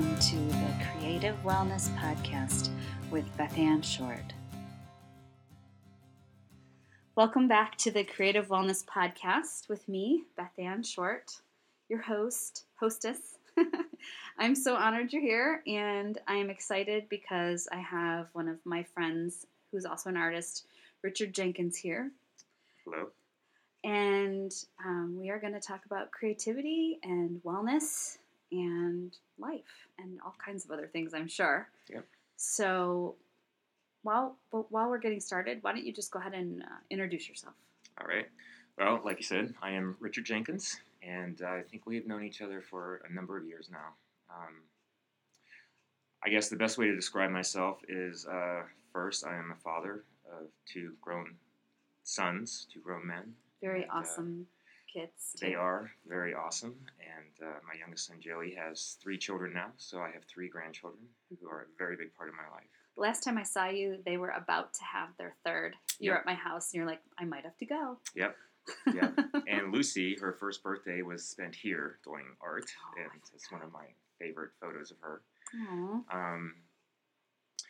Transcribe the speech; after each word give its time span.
Welcome 0.00 0.18
to 0.18 0.36
the 0.36 0.74
Creative 0.98 1.36
Wellness 1.44 1.94
Podcast 1.98 2.70
with 3.10 3.26
Beth 3.36 3.58
Ann 3.58 3.82
Short. 3.82 4.32
Welcome 7.16 7.48
back 7.48 7.76
to 7.76 7.90
the 7.90 8.04
Creative 8.04 8.48
Wellness 8.48 8.82
Podcast 8.82 9.68
with 9.68 9.86
me, 9.90 10.24
Beth 10.38 10.58
Ann 10.58 10.82
Short, 10.82 11.30
your 11.90 12.00
host, 12.00 12.64
hostess. 12.76 13.36
I'm 14.38 14.54
so 14.54 14.74
honored 14.74 15.12
you're 15.12 15.20
here, 15.20 15.62
and 15.66 16.16
I'm 16.26 16.48
excited 16.48 17.06
because 17.10 17.68
I 17.70 17.80
have 17.80 18.30
one 18.32 18.48
of 18.48 18.56
my 18.64 18.82
friends 18.82 19.44
who's 19.70 19.84
also 19.84 20.08
an 20.08 20.16
artist, 20.16 20.64
Richard 21.02 21.34
Jenkins, 21.34 21.76
here. 21.76 22.10
Hello. 22.86 23.08
And 23.84 24.50
um, 24.82 25.18
we 25.20 25.28
are 25.28 25.38
going 25.38 25.52
to 25.52 25.60
talk 25.60 25.84
about 25.84 26.10
creativity 26.10 27.00
and 27.02 27.42
wellness 27.42 28.16
and 28.52 29.16
life 29.38 29.88
and 29.98 30.20
all 30.24 30.34
kinds 30.44 30.64
of 30.64 30.70
other 30.70 30.86
things, 30.86 31.14
I'm 31.14 31.28
sure. 31.28 31.68
Yep. 31.88 32.06
So, 32.36 33.16
while 34.02 34.36
but 34.50 34.70
while 34.72 34.88
we're 34.88 34.98
getting 34.98 35.20
started, 35.20 35.58
why 35.62 35.72
don't 35.72 35.84
you 35.84 35.92
just 35.92 36.10
go 36.10 36.18
ahead 36.18 36.34
and 36.34 36.62
uh, 36.62 36.78
introduce 36.90 37.28
yourself? 37.28 37.54
All 38.00 38.06
right. 38.06 38.26
Well, 38.78 39.00
like 39.04 39.18
you 39.18 39.24
said, 39.24 39.54
I 39.62 39.72
am 39.72 39.96
Richard 40.00 40.24
Jenkins, 40.24 40.80
and 41.02 41.42
I 41.42 41.62
think 41.62 41.86
we 41.86 41.96
have 41.96 42.06
known 42.06 42.24
each 42.24 42.40
other 42.40 42.62
for 42.62 43.02
a 43.08 43.12
number 43.12 43.36
of 43.36 43.44
years 43.44 43.68
now. 43.70 43.94
Um, 44.30 44.54
I 46.24 46.30
guess 46.30 46.48
the 46.48 46.56
best 46.56 46.78
way 46.78 46.86
to 46.86 46.94
describe 46.94 47.30
myself 47.30 47.80
is 47.88 48.26
uh, 48.26 48.62
first, 48.92 49.26
I 49.26 49.36
am 49.36 49.52
a 49.52 49.60
father 49.60 50.04
of 50.30 50.48
two 50.66 50.94
grown 51.00 51.34
sons, 52.04 52.66
two 52.72 52.80
grown 52.80 53.06
men. 53.06 53.34
Very 53.62 53.82
And, 53.82 53.90
uh, 53.90 54.04
kids. 54.92 55.36
They 55.40 55.54
are 55.54 55.90
very 56.06 56.34
awesome, 56.34 56.74
and 57.00 57.48
uh, 57.48 57.58
my 57.66 57.78
youngest 57.78 58.06
son 58.06 58.16
Joey 58.20 58.54
has 58.54 58.96
three 59.02 59.18
children 59.18 59.52
now, 59.54 59.68
so 59.76 60.00
I 60.00 60.10
have 60.10 60.24
three 60.24 60.48
grandchildren 60.48 61.02
who 61.40 61.48
are 61.48 61.62
a 61.62 61.66
very 61.78 61.96
big 61.96 62.14
part 62.14 62.28
of 62.28 62.34
my 62.34 62.48
life. 62.54 62.66
Last 62.96 63.22
time 63.22 63.38
I 63.38 63.42
saw 63.44 63.68
you, 63.68 63.98
they 64.04 64.16
were 64.16 64.30
about 64.30 64.74
to 64.74 64.84
have 64.84 65.08
their 65.16 65.34
third. 65.44 65.74
You 65.98 66.10
were 66.10 66.16
Yep. 66.16 66.20
at 66.20 66.26
my 66.26 66.34
house, 66.34 66.72
and 66.72 66.78
you're 66.78 66.86
like, 66.86 67.00
I 67.18 67.24
might 67.24 67.44
have 67.44 67.56
to 67.58 67.66
go. 67.66 67.98
Yep. 68.14 68.36
Yep. 68.92 69.18
and 69.48 69.72
Lucy, 69.72 70.16
her 70.20 70.32
first 70.32 70.62
birthday 70.62 71.02
was 71.02 71.24
spent 71.26 71.54
here 71.54 71.98
doing 72.04 72.24
art, 72.40 72.66
Oh, 72.96 73.00
and 73.02 73.20
it's 73.34 73.50
one 73.50 73.62
of 73.62 73.72
my 73.72 73.86
favorite 74.18 74.50
photos 74.60 74.90
of 74.90 74.98
her. 75.00 75.22
Um, 76.12 76.54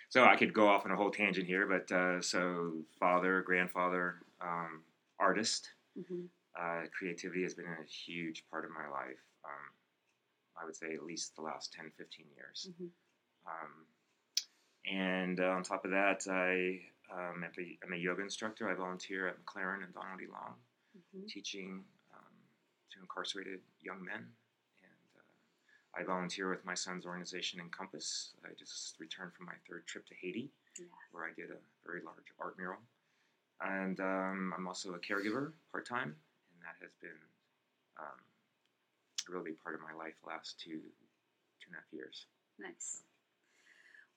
so 0.08 0.24
I 0.24 0.34
could 0.36 0.52
go 0.52 0.66
off 0.68 0.84
on 0.84 0.90
a 0.90 0.96
whole 0.96 1.10
tangent 1.10 1.46
here, 1.46 1.66
but 1.66 1.90
uh, 1.94 2.20
so 2.20 2.72
father, 2.98 3.42
grandfather, 3.42 4.16
um, 4.40 4.82
artist, 5.18 5.70
Mhm. 5.98 6.26
Uh, 6.60 6.82
creativity 6.96 7.42
has 7.42 7.54
been 7.54 7.64
a 7.66 7.84
huge 7.88 8.44
part 8.50 8.64
of 8.64 8.70
my 8.70 8.86
life. 8.88 9.22
Um, 9.44 9.72
I 10.60 10.64
would 10.66 10.76
say 10.76 10.92
at 10.94 11.02
least 11.04 11.34
the 11.36 11.42
last 11.42 11.72
10, 11.72 11.90
15 11.96 12.26
years. 12.36 12.68
Mhm. 12.78 12.90
Um, 13.46 13.86
and 14.86 15.40
uh, 15.40 15.50
on 15.56 15.62
top 15.62 15.84
of 15.86 15.90
that, 15.92 16.26
I, 16.28 16.84
um, 17.10 17.42
am 17.44 17.50
a- 17.58 17.78
I'm 17.82 17.92
a 17.94 17.96
yoga 17.96 18.22
instructor. 18.22 18.68
I 18.68 18.74
volunteer 18.74 19.26
at 19.28 19.38
MacLaren 19.44 19.82
and 19.84 19.94
Donald 19.94 20.20
E. 20.20 20.26
Long, 20.26 20.60
Mhm. 21.14 21.28
teaching 21.28 21.84
um, 22.12 22.34
to 22.90 23.00
incarcerated 23.00 23.62
young 23.80 24.04
men. 24.04 24.36
And 24.82 25.16
uh, 25.16 25.98
I 25.98 26.02
volunteer 26.04 26.50
with 26.50 26.64
my 26.66 26.74
son's 26.74 27.06
organization, 27.06 27.58
Encompass. 27.60 28.34
I 28.44 28.52
just 28.52 28.98
returned 29.00 29.32
from 29.34 29.46
my 29.46 29.56
third 29.66 29.86
trip 29.86 30.04
to 30.06 30.14
Haiti, 30.14 30.52
Yeah. 30.78 30.86
where 31.12 31.24
I 31.24 31.32
did 31.32 31.50
a 31.50 31.58
very 31.86 32.02
large 32.02 32.30
art 32.38 32.58
mural. 32.58 32.82
And 33.62 33.98
um, 34.00 34.52
I'm 34.56 34.66
also 34.68 34.92
a 34.94 34.98
caregiver 34.98 35.54
part 35.72 35.86
time, 35.86 36.20
that 36.62 36.76
has 36.80 36.92
been 37.00 37.20
um, 37.98 38.20
really 39.28 39.52
part 39.62 39.74
of 39.74 39.80
my 39.80 39.96
life 39.96 40.14
last 40.26 40.60
two, 40.60 40.80
two 41.60 41.68
and 41.68 41.74
a 41.74 41.76
half 41.76 41.92
years. 41.92 42.26
Nice. 42.58 43.02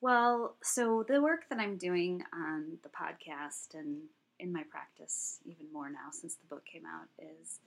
Well, 0.02 0.56
so 0.62 1.06
the 1.08 1.22
work 1.22 1.48
that 1.50 1.60
I'm 1.60 1.78
doing 1.78 2.24
on 2.34 2.78
the 2.84 2.90
podcast 2.90 3.74
and 3.74 4.02
in 4.40 4.52
my 4.52 4.64
practice, 4.70 5.40
even 5.46 5.72
more 5.72 5.90
now 5.90 6.12
since 6.12 6.36
the 6.36 6.48
book 6.48 6.66
came 6.66 6.84
out, 6.86 7.08
is 7.20 7.60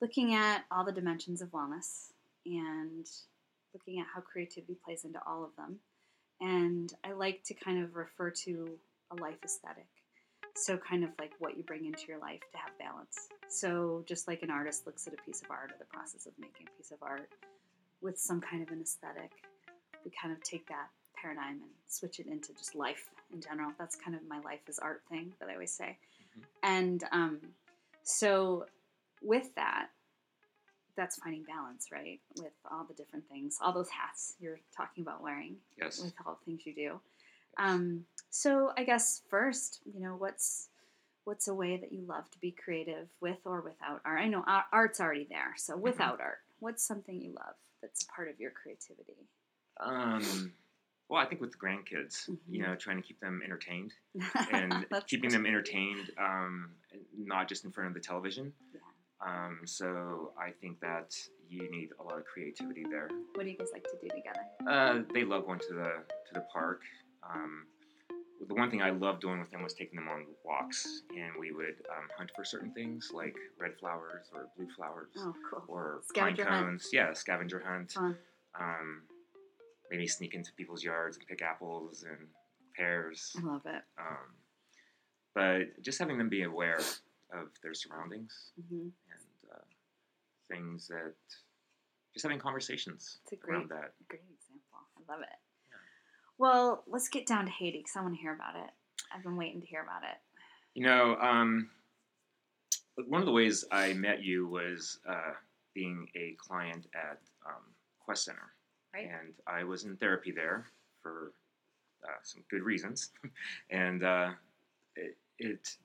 looking 0.00 0.34
at 0.34 0.64
all 0.70 0.84
the 0.84 0.92
dimensions 0.92 1.42
of 1.42 1.50
wellness 1.50 2.12
and 2.46 3.06
looking 3.74 4.00
at 4.00 4.06
how 4.14 4.20
creativity 4.20 4.76
plays 4.84 5.04
into 5.04 5.18
all 5.26 5.44
of 5.44 5.56
them. 5.56 5.78
And 6.40 6.92
I 7.04 7.12
like 7.12 7.42
to 7.44 7.54
kind 7.54 7.82
of 7.82 7.96
refer 7.96 8.30
to 8.44 8.78
a 9.10 9.20
life 9.20 9.38
aesthetic. 9.44 9.88
So, 10.54 10.76
kind 10.76 11.02
of 11.02 11.10
like 11.18 11.32
what 11.38 11.56
you 11.56 11.62
bring 11.62 11.86
into 11.86 12.04
your 12.08 12.18
life 12.18 12.40
to 12.52 12.58
have 12.58 12.76
balance. 12.78 13.28
So, 13.48 14.04
just 14.06 14.28
like 14.28 14.42
an 14.42 14.50
artist 14.50 14.86
looks 14.86 15.06
at 15.06 15.14
a 15.14 15.16
piece 15.22 15.40
of 15.42 15.50
art 15.50 15.70
or 15.72 15.76
the 15.78 15.86
process 15.86 16.26
of 16.26 16.32
making 16.38 16.66
a 16.72 16.76
piece 16.76 16.90
of 16.90 16.98
art 17.02 17.28
with 18.02 18.18
some 18.18 18.40
kind 18.40 18.62
of 18.62 18.70
an 18.70 18.80
aesthetic, 18.82 19.30
we 20.04 20.10
kind 20.20 20.32
of 20.34 20.42
take 20.42 20.66
that 20.68 20.88
paradigm 21.16 21.54
and 21.62 21.70
switch 21.86 22.18
it 22.20 22.26
into 22.26 22.52
just 22.54 22.74
life 22.74 23.10
in 23.32 23.40
general. 23.40 23.72
That's 23.78 23.96
kind 23.96 24.14
of 24.16 24.22
my 24.28 24.40
life 24.40 24.60
is 24.68 24.78
art 24.78 25.02
thing 25.08 25.32
that 25.40 25.48
I 25.48 25.54
always 25.54 25.72
say. 25.72 25.96
Mhm. 26.36 26.42
And 26.62 27.04
um, 27.12 27.40
so, 28.02 28.66
with 29.22 29.54
that, 29.54 29.88
that's 30.96 31.16
finding 31.16 31.44
balance, 31.44 31.90
right? 31.90 32.20
With 32.36 32.52
all 32.70 32.84
the 32.84 32.92
different 32.94 33.26
things, 33.30 33.56
all 33.62 33.72
those 33.72 33.88
hats 33.88 34.34
you're 34.38 34.60
talking 34.76 35.02
about 35.02 35.22
wearing, 35.22 35.56
Yes. 35.78 36.02
with 36.02 36.12
all 36.26 36.34
the 36.38 36.44
things 36.44 36.66
you 36.66 36.74
do. 36.74 37.00
Um, 37.58 38.04
so, 38.30 38.72
I 38.76 38.84
guess 38.84 39.22
first, 39.28 39.80
you 39.84 40.00
know, 40.00 40.14
what's 40.16 40.68
what's 41.24 41.46
a 41.48 41.54
way 41.54 41.76
that 41.76 41.92
you 41.92 42.02
love 42.06 42.28
to 42.32 42.38
be 42.40 42.50
creative 42.50 43.08
with 43.20 43.38
or 43.44 43.60
without 43.60 44.00
art? 44.04 44.20
I 44.20 44.28
know 44.28 44.44
art's 44.72 45.00
already 45.00 45.26
there, 45.30 45.54
so 45.56 45.76
without 45.76 46.20
art, 46.20 46.38
what's 46.60 46.82
something 46.82 47.20
you 47.20 47.30
love 47.34 47.54
that's 47.80 48.02
a 48.04 48.06
part 48.12 48.28
of 48.28 48.40
your 48.40 48.50
creativity? 48.50 49.28
Um, 49.80 50.52
well, 51.08 51.20
I 51.20 51.26
think 51.26 51.40
with 51.40 51.52
the 51.52 51.58
grandkids, 51.58 52.28
Mhm. 52.28 52.38
you 52.48 52.62
know, 52.62 52.74
trying 52.74 52.96
to 52.96 53.02
keep 53.02 53.20
them 53.20 53.40
entertained 53.44 53.92
and 54.52 54.86
keeping 55.06 55.30
them 55.30 55.46
entertained, 55.46 56.10
um, 56.18 56.74
not 57.16 57.48
just 57.48 57.64
in 57.64 57.70
front 57.70 57.88
of 57.88 57.94
the 57.94 58.00
television. 58.00 58.52
Yeah. 58.72 58.80
Um, 59.20 59.60
so 59.66 60.32
I 60.38 60.50
think 60.50 60.80
that 60.80 61.14
you 61.48 61.70
need 61.70 61.90
a 62.00 62.02
lot 62.02 62.18
of 62.18 62.24
creativity 62.24 62.84
there. 62.90 63.08
What 63.34 63.44
do 63.44 63.50
you 63.50 63.56
guys 63.56 63.68
like 63.72 63.84
to 63.84 63.96
do 64.00 64.08
together? 64.08 64.40
Uh, 64.66 65.02
they 65.12 65.24
love 65.24 65.46
going 65.46 65.60
to 65.60 65.74
the 65.74 66.04
to 66.28 66.34
the 66.34 66.40
park. 66.52 66.82
Um, 67.28 67.66
the 68.46 68.54
one 68.54 68.70
thing 68.70 68.82
I 68.82 68.90
loved 68.90 69.20
doing 69.20 69.38
with 69.38 69.50
them 69.50 69.62
was 69.62 69.72
taking 69.74 69.96
them 69.96 70.08
on 70.08 70.26
walks, 70.44 71.02
and 71.16 71.30
we 71.38 71.52
would 71.52 71.76
um, 71.96 72.08
hunt 72.16 72.30
for 72.34 72.44
certain 72.44 72.72
things 72.72 73.10
like 73.14 73.36
red 73.58 73.72
flowers 73.78 74.26
or 74.34 74.48
blue 74.56 74.68
flowers 74.76 75.10
Oh, 75.18 75.34
cool. 75.50 75.64
or 75.68 76.00
Scavenger 76.08 76.44
pine 76.44 76.52
hunt. 76.54 76.66
cones. 76.66 76.88
Yeah, 76.92 77.12
scavenger 77.12 77.62
hunt. 77.64 77.92
Fun. 77.92 78.16
Um, 78.58 79.02
maybe 79.90 80.06
sneak 80.08 80.34
into 80.34 80.52
people's 80.54 80.82
yards 80.82 81.16
and 81.18 81.26
pick 81.26 81.40
apples 81.42 82.02
and 82.08 82.18
pears. 82.76 83.32
I 83.38 83.42
love 83.46 83.62
it. 83.66 83.82
Um, 83.98 84.34
but 85.34 85.80
just 85.82 85.98
having 85.98 86.18
them 86.18 86.28
be 86.28 86.42
aware 86.42 86.80
of 87.32 87.48
their 87.62 87.74
surroundings 87.74 88.50
hmm 88.68 88.88
and 88.88 89.50
uh, 89.52 89.60
things 90.50 90.88
that 90.88 91.14
just 92.12 92.24
having 92.24 92.38
conversations 92.38 93.18
It's 93.24 93.32
a 93.32 93.36
great, 93.36 93.54
around 93.54 93.70
that. 93.70 93.92
great 94.08 94.20
example. 94.34 94.80
I 95.08 95.12
love 95.12 95.22
it. 95.22 95.28
Well, 96.38 96.84
let's 96.86 97.08
get 97.08 97.26
down 97.26 97.44
to 97.46 97.50
Haiti 97.50 97.78
because 97.78 97.96
I 97.96 98.02
want 98.02 98.14
to 98.14 98.20
hear 98.20 98.34
about 98.34 98.56
it. 98.56 98.70
I've 99.14 99.22
been 99.22 99.36
waiting 99.36 99.60
to 99.60 99.66
hear 99.66 99.82
about 99.82 100.02
it. 100.02 100.16
You 100.74 100.84
know, 100.86 101.16
um, 101.16 101.70
one 103.06 103.20
of 103.20 103.26
the 103.26 103.32
ways 103.32 103.64
I 103.70 103.92
met 103.92 104.22
you 104.22 104.48
was 104.48 104.98
uh, 105.08 105.32
being 105.74 106.06
a 106.14 106.34
client 106.38 106.86
at 106.94 107.18
um, 107.46 107.62
Quest 108.04 108.24
Center. 108.24 108.52
Right. 108.94 109.08
And 109.08 109.34
I 109.46 109.64
was 109.64 109.84
in 109.84 109.96
therapy 109.96 110.32
there 110.32 110.66
for 111.02 111.32
uh, 112.04 112.18
some 112.22 112.42
good 112.50 112.62
reasons. 112.62 113.10
and 113.70 114.04
uh, 114.04 114.30
it, 114.96 115.16
it, 115.38 115.76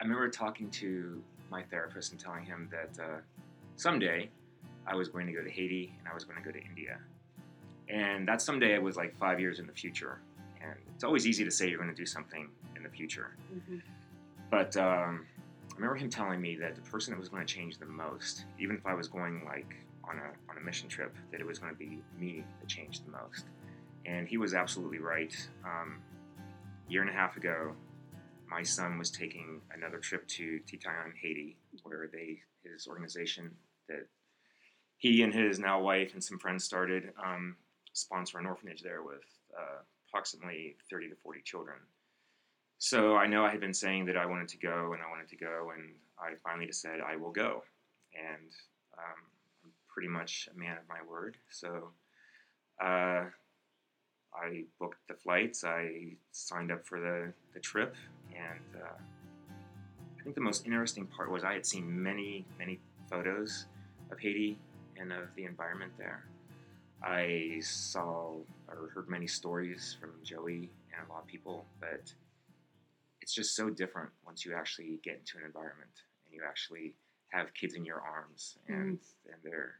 I 0.00 0.04
remember 0.04 0.28
talking 0.28 0.70
to 0.70 1.22
my 1.50 1.62
therapist 1.62 2.12
and 2.12 2.20
telling 2.20 2.44
him 2.44 2.68
that 2.70 3.02
uh, 3.02 3.18
someday 3.76 4.30
I 4.86 4.94
was 4.94 5.08
going 5.08 5.26
to 5.26 5.32
go 5.32 5.42
to 5.42 5.50
Haiti 5.50 5.94
and 5.98 6.08
I 6.08 6.14
was 6.14 6.24
going 6.24 6.38
to 6.38 6.44
go 6.44 6.50
to 6.50 6.64
India. 6.64 6.98
And 7.90 8.26
that 8.28 8.40
someday 8.40 8.74
it 8.74 8.82
was 8.82 8.96
like 8.96 9.16
five 9.16 9.40
years 9.40 9.58
in 9.58 9.66
the 9.66 9.72
future. 9.72 10.20
And 10.62 10.74
it's 10.94 11.04
always 11.04 11.26
easy 11.26 11.44
to 11.44 11.50
say 11.50 11.68
you're 11.68 11.78
going 11.78 11.90
to 11.90 11.96
do 11.96 12.06
something 12.06 12.48
in 12.76 12.82
the 12.82 12.88
future. 12.88 13.36
hmm 13.52 13.78
But 14.50 14.76
um, 14.76 15.26
I 15.72 15.74
remember 15.74 15.96
him 15.96 16.10
telling 16.10 16.40
me 16.40 16.56
that 16.56 16.74
the 16.74 16.82
person 16.82 17.12
that 17.12 17.20
was 17.20 17.28
going 17.28 17.44
to 17.44 17.52
change 17.52 17.78
the 17.78 17.86
most, 17.86 18.44
even 18.58 18.76
if 18.76 18.86
I 18.86 18.94
was 18.94 19.08
going 19.08 19.42
like 19.44 19.74
on 20.04 20.18
a 20.18 20.50
on 20.50 20.58
a 20.58 20.64
mission 20.64 20.88
trip, 20.88 21.16
that 21.30 21.40
it 21.40 21.46
was 21.46 21.58
going 21.58 21.72
to 21.72 21.78
be 21.78 22.00
me 22.18 22.44
that 22.60 22.68
changed 22.68 23.06
the 23.06 23.10
most. 23.10 23.46
And 24.06 24.28
he 24.28 24.36
was 24.36 24.54
absolutely 24.54 24.98
right. 24.98 25.34
Um, 25.64 26.00
a 26.88 26.92
year 26.92 27.02
and 27.02 27.10
a 27.10 27.12
half 27.12 27.36
ago, 27.36 27.72
my 28.48 28.62
son 28.62 28.98
was 28.98 29.10
taking 29.10 29.60
another 29.72 29.98
trip 29.98 30.26
to 30.28 30.60
Titanyen, 30.66 31.12
Haiti, 31.20 31.56
where 31.82 32.08
they 32.12 32.40
his 32.62 32.86
organization 32.86 33.50
that 33.88 34.06
he 34.98 35.22
and 35.22 35.32
his 35.32 35.58
now 35.58 35.80
wife 35.80 36.12
and 36.12 36.22
some 36.22 36.38
friends 36.38 36.64
started 36.64 37.12
um, 37.24 37.56
sponsor 38.00 38.38
an 38.38 38.46
orphanage 38.46 38.82
there 38.82 39.02
with 39.02 39.24
uh, 39.56 39.82
approximately 40.08 40.76
30 40.90 41.10
to 41.10 41.14
40 41.16 41.40
children. 41.42 41.76
So 42.78 43.16
I 43.16 43.26
know 43.26 43.44
I 43.44 43.50
had 43.50 43.60
been 43.60 43.74
saying 43.74 44.06
that 44.06 44.16
I 44.16 44.24
wanted 44.24 44.48
to 44.48 44.56
go 44.56 44.92
and 44.94 45.02
I 45.02 45.10
wanted 45.10 45.28
to 45.28 45.36
go, 45.36 45.72
and 45.76 45.92
I 46.18 46.34
finally 46.42 46.66
just 46.66 46.80
said 46.80 47.00
I 47.00 47.16
will 47.16 47.30
go. 47.30 47.62
And 48.14 48.50
um, 48.96 49.20
I'm 49.64 49.70
pretty 49.88 50.08
much 50.08 50.48
a 50.54 50.58
man 50.58 50.78
of 50.78 50.88
my 50.88 50.98
word. 51.08 51.36
So 51.50 51.90
uh, 52.82 53.24
I 54.34 54.64
booked 54.78 55.06
the 55.08 55.14
flights. 55.14 55.62
I 55.62 56.14
signed 56.32 56.72
up 56.72 56.86
for 56.86 57.00
the, 57.00 57.32
the 57.52 57.60
trip, 57.60 57.94
and 58.34 58.82
uh, 58.82 58.96
I 60.18 60.22
think 60.22 60.34
the 60.34 60.40
most 60.40 60.64
interesting 60.64 61.06
part 61.06 61.30
was 61.30 61.44
I 61.44 61.52
had 61.52 61.66
seen 61.66 62.02
many, 62.02 62.46
many 62.58 62.80
photos 63.10 63.66
of 64.10 64.18
Haiti 64.18 64.58
and 64.98 65.12
of 65.12 65.34
the 65.36 65.44
environment 65.44 65.92
there. 65.98 66.29
I 67.02 67.58
saw 67.62 68.36
or 68.68 68.90
heard 68.94 69.08
many 69.08 69.26
stories 69.26 69.96
from 70.00 70.10
Joey 70.22 70.70
and 70.96 71.08
a 71.08 71.12
lot 71.12 71.22
of 71.22 71.26
people, 71.26 71.66
but 71.80 72.12
it's 73.20 73.34
just 73.34 73.54
so 73.56 73.70
different 73.70 74.10
once 74.24 74.44
you 74.44 74.54
actually 74.54 74.98
get 75.02 75.16
into 75.18 75.38
an 75.38 75.44
environment 75.44 75.90
and 76.26 76.34
you 76.34 76.42
actually 76.46 76.94
have 77.28 77.52
kids 77.54 77.74
in 77.74 77.84
your 77.84 78.00
arms 78.00 78.56
and 78.68 78.98
and 79.26 79.36
they're 79.44 79.74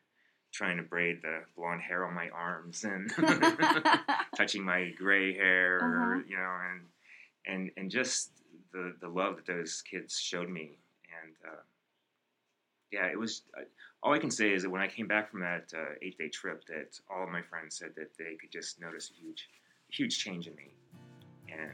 trying 0.52 0.76
to 0.76 0.82
braid 0.82 1.20
the 1.22 1.40
blonde 1.56 1.80
hair 1.80 2.04
on 2.06 2.14
my 2.14 2.28
arms 2.30 2.84
and 2.84 3.10
touching 4.36 4.64
my 4.64 4.90
gray 4.98 5.34
hair, 5.34 5.78
Uh-huh. 5.82 6.22
you 6.28 6.36
know, 6.36 6.56
and 6.72 6.80
and 7.46 7.70
and 7.76 7.90
just 7.90 8.30
the 8.72 8.94
the 9.00 9.08
love 9.08 9.36
that 9.36 9.46
those 9.46 9.82
kids 9.82 10.18
showed 10.18 10.48
me, 10.48 10.78
and 11.22 11.34
uh, 11.46 11.60
yeah, 12.92 13.06
it 13.06 13.18
was. 13.18 13.42
Uh, 13.56 13.62
all 14.02 14.12
I 14.14 14.18
can 14.18 14.30
say 14.30 14.52
is 14.52 14.62
that 14.62 14.70
when 14.70 14.80
I 14.80 14.88
came 14.88 15.06
back 15.06 15.30
from 15.30 15.40
that 15.40 15.72
uh, 15.76 15.94
eight 16.02 16.16
day 16.18 16.28
trip, 16.28 16.64
that 16.66 16.98
all 17.10 17.22
of 17.24 17.28
my 17.30 17.42
friends 17.42 17.76
said 17.76 17.90
that 17.96 18.16
they 18.18 18.36
could 18.40 18.50
just 18.50 18.80
notice 18.80 19.10
a 19.10 19.20
huge, 19.20 19.48
huge 19.88 20.18
change 20.18 20.46
in 20.46 20.54
me, 20.56 20.72
and. 21.50 21.70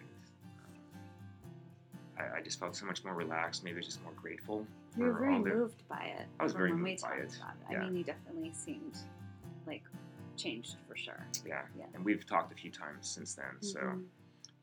uh, 2.18 2.22
I, 2.22 2.38
I 2.38 2.40
just 2.42 2.58
felt 2.58 2.74
so 2.74 2.86
much 2.86 3.04
more 3.04 3.14
relaxed, 3.14 3.62
maybe 3.62 3.80
just 3.82 4.02
more 4.02 4.12
grateful. 4.14 4.66
You 4.96 5.04
were 5.04 5.18
very 5.18 5.42
the- 5.42 5.50
moved 5.50 5.86
by 5.88 6.12
it. 6.18 6.26
I 6.40 6.44
was 6.44 6.54
very 6.54 6.70
when 6.70 6.82
we 6.82 6.90
moved 6.92 7.02
by 7.02 7.16
it, 7.16 7.24
it. 7.24 7.38
yeah. 7.70 7.78
I 7.78 7.84
mean, 7.84 7.96
you 7.96 8.04
definitely 8.04 8.52
seemed 8.54 8.96
like 9.66 9.82
changed 10.36 10.76
for 10.88 10.96
sure. 10.96 11.26
Yeah. 11.46 11.62
Yeah. 11.78 11.84
And 11.94 12.02
we've 12.04 12.26
talked 12.26 12.52
a 12.52 12.54
few 12.54 12.70
times 12.70 13.06
since 13.08 13.34
then. 13.34 13.60
So 13.60 13.80
Mhm. 13.80 14.04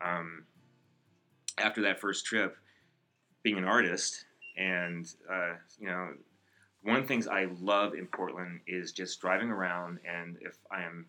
um, 0.02 0.46
after 1.60 1.82
that 1.84 2.00
first 2.00 2.26
trip, 2.26 2.58
being 3.44 3.58
an 3.60 3.66
artist, 3.66 4.26
and 4.58 5.06
uh, 5.30 5.54
you 5.80 5.88
know, 5.88 6.16
one 6.84 6.98
of 6.98 7.04
the 7.04 7.08
things 7.08 7.28
I 7.28 7.48
love 7.62 7.94
in 7.94 8.08
Portland 8.08 8.60
is 8.68 8.92
just 8.92 9.20
driving 9.22 9.50
around, 9.50 10.00
and 10.06 10.38
if 10.42 10.58
I 10.70 10.84
am 10.84 11.06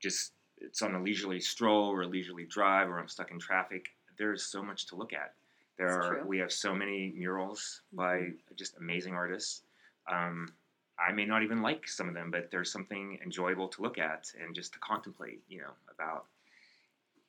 just 0.00 0.32
it's 0.58 0.82
on 0.82 0.94
a 0.94 1.02
leisurely 1.02 1.40
stroll 1.40 1.88
or 1.88 2.02
a 2.02 2.06
leisurely 2.06 2.44
drive, 2.44 2.88
or 2.88 2.98
I'm 2.98 3.08
stuck 3.08 3.30
in 3.30 3.38
traffic, 3.38 3.86
there's 4.18 4.42
so 4.42 4.62
much 4.62 4.86
to 4.86 4.96
look 4.96 5.12
at. 5.12 5.32
There 5.78 5.86
It's 5.86 5.96
are 5.96 6.08
true. 6.08 6.18
Mm-hmm. 6.18 6.28
we 6.28 6.38
have 6.38 6.52
so 6.52 6.74
many 6.74 7.12
murals 7.16 7.80
by 7.92 8.32
just 8.56 8.76
amazing 8.76 9.14
artists. 9.14 9.62
Um, 10.06 10.52
I 10.98 11.12
may 11.12 11.24
not 11.24 11.42
even 11.42 11.62
like 11.62 11.88
some 11.88 12.08
of 12.08 12.14
them, 12.14 12.30
but 12.30 12.50
there's 12.50 12.70
something 12.70 13.18
enjoyable 13.24 13.68
to 13.68 13.82
look 13.82 13.96
at 13.96 14.30
and 14.38 14.54
just 14.54 14.74
to 14.74 14.78
contemplate, 14.80 15.40
you 15.48 15.58
know, 15.62 15.72
about. 15.92 16.26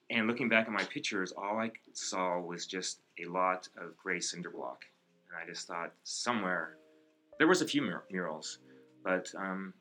And 0.09 0.27
looking 0.27 0.49
back 0.49 0.67
at 0.67 0.73
my 0.73 0.83
pictures, 0.83 1.31
all 1.31 1.57
I 1.57 1.71
saw 1.93 2.37
was 2.37 2.65
just 2.65 2.99
a 3.17 3.29
lot 3.29 3.69
of 3.77 3.95
gray 3.95 4.19
cinder 4.19 4.49
block, 4.49 4.83
and 5.29 5.41
I 5.41 5.49
just 5.49 5.67
thought 5.67 5.93
somewhere 6.03 6.75
there 7.37 7.47
was 7.47 7.61
a 7.61 7.65
few 7.67 7.81
mur- 7.81 8.03
murals, 8.11 8.59
but 9.03 9.27
um, 9.37 9.73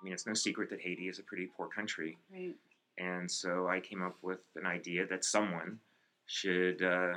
I 0.00 0.04
mean, 0.04 0.12
it's 0.12 0.26
no 0.26 0.34
secret 0.34 0.70
that 0.70 0.80
Haiti 0.80 1.08
is 1.08 1.18
a 1.18 1.22
pretty 1.22 1.46
poor 1.56 1.68
country, 1.68 2.18
Right. 2.32 2.54
and 2.98 3.30
so 3.30 3.68
I 3.68 3.80
came 3.80 4.02
up 4.02 4.16
with 4.22 4.40
an 4.56 4.66
idea 4.66 5.06
that 5.06 5.24
someone 5.24 5.78
should 6.26 6.82
uh, 6.82 7.14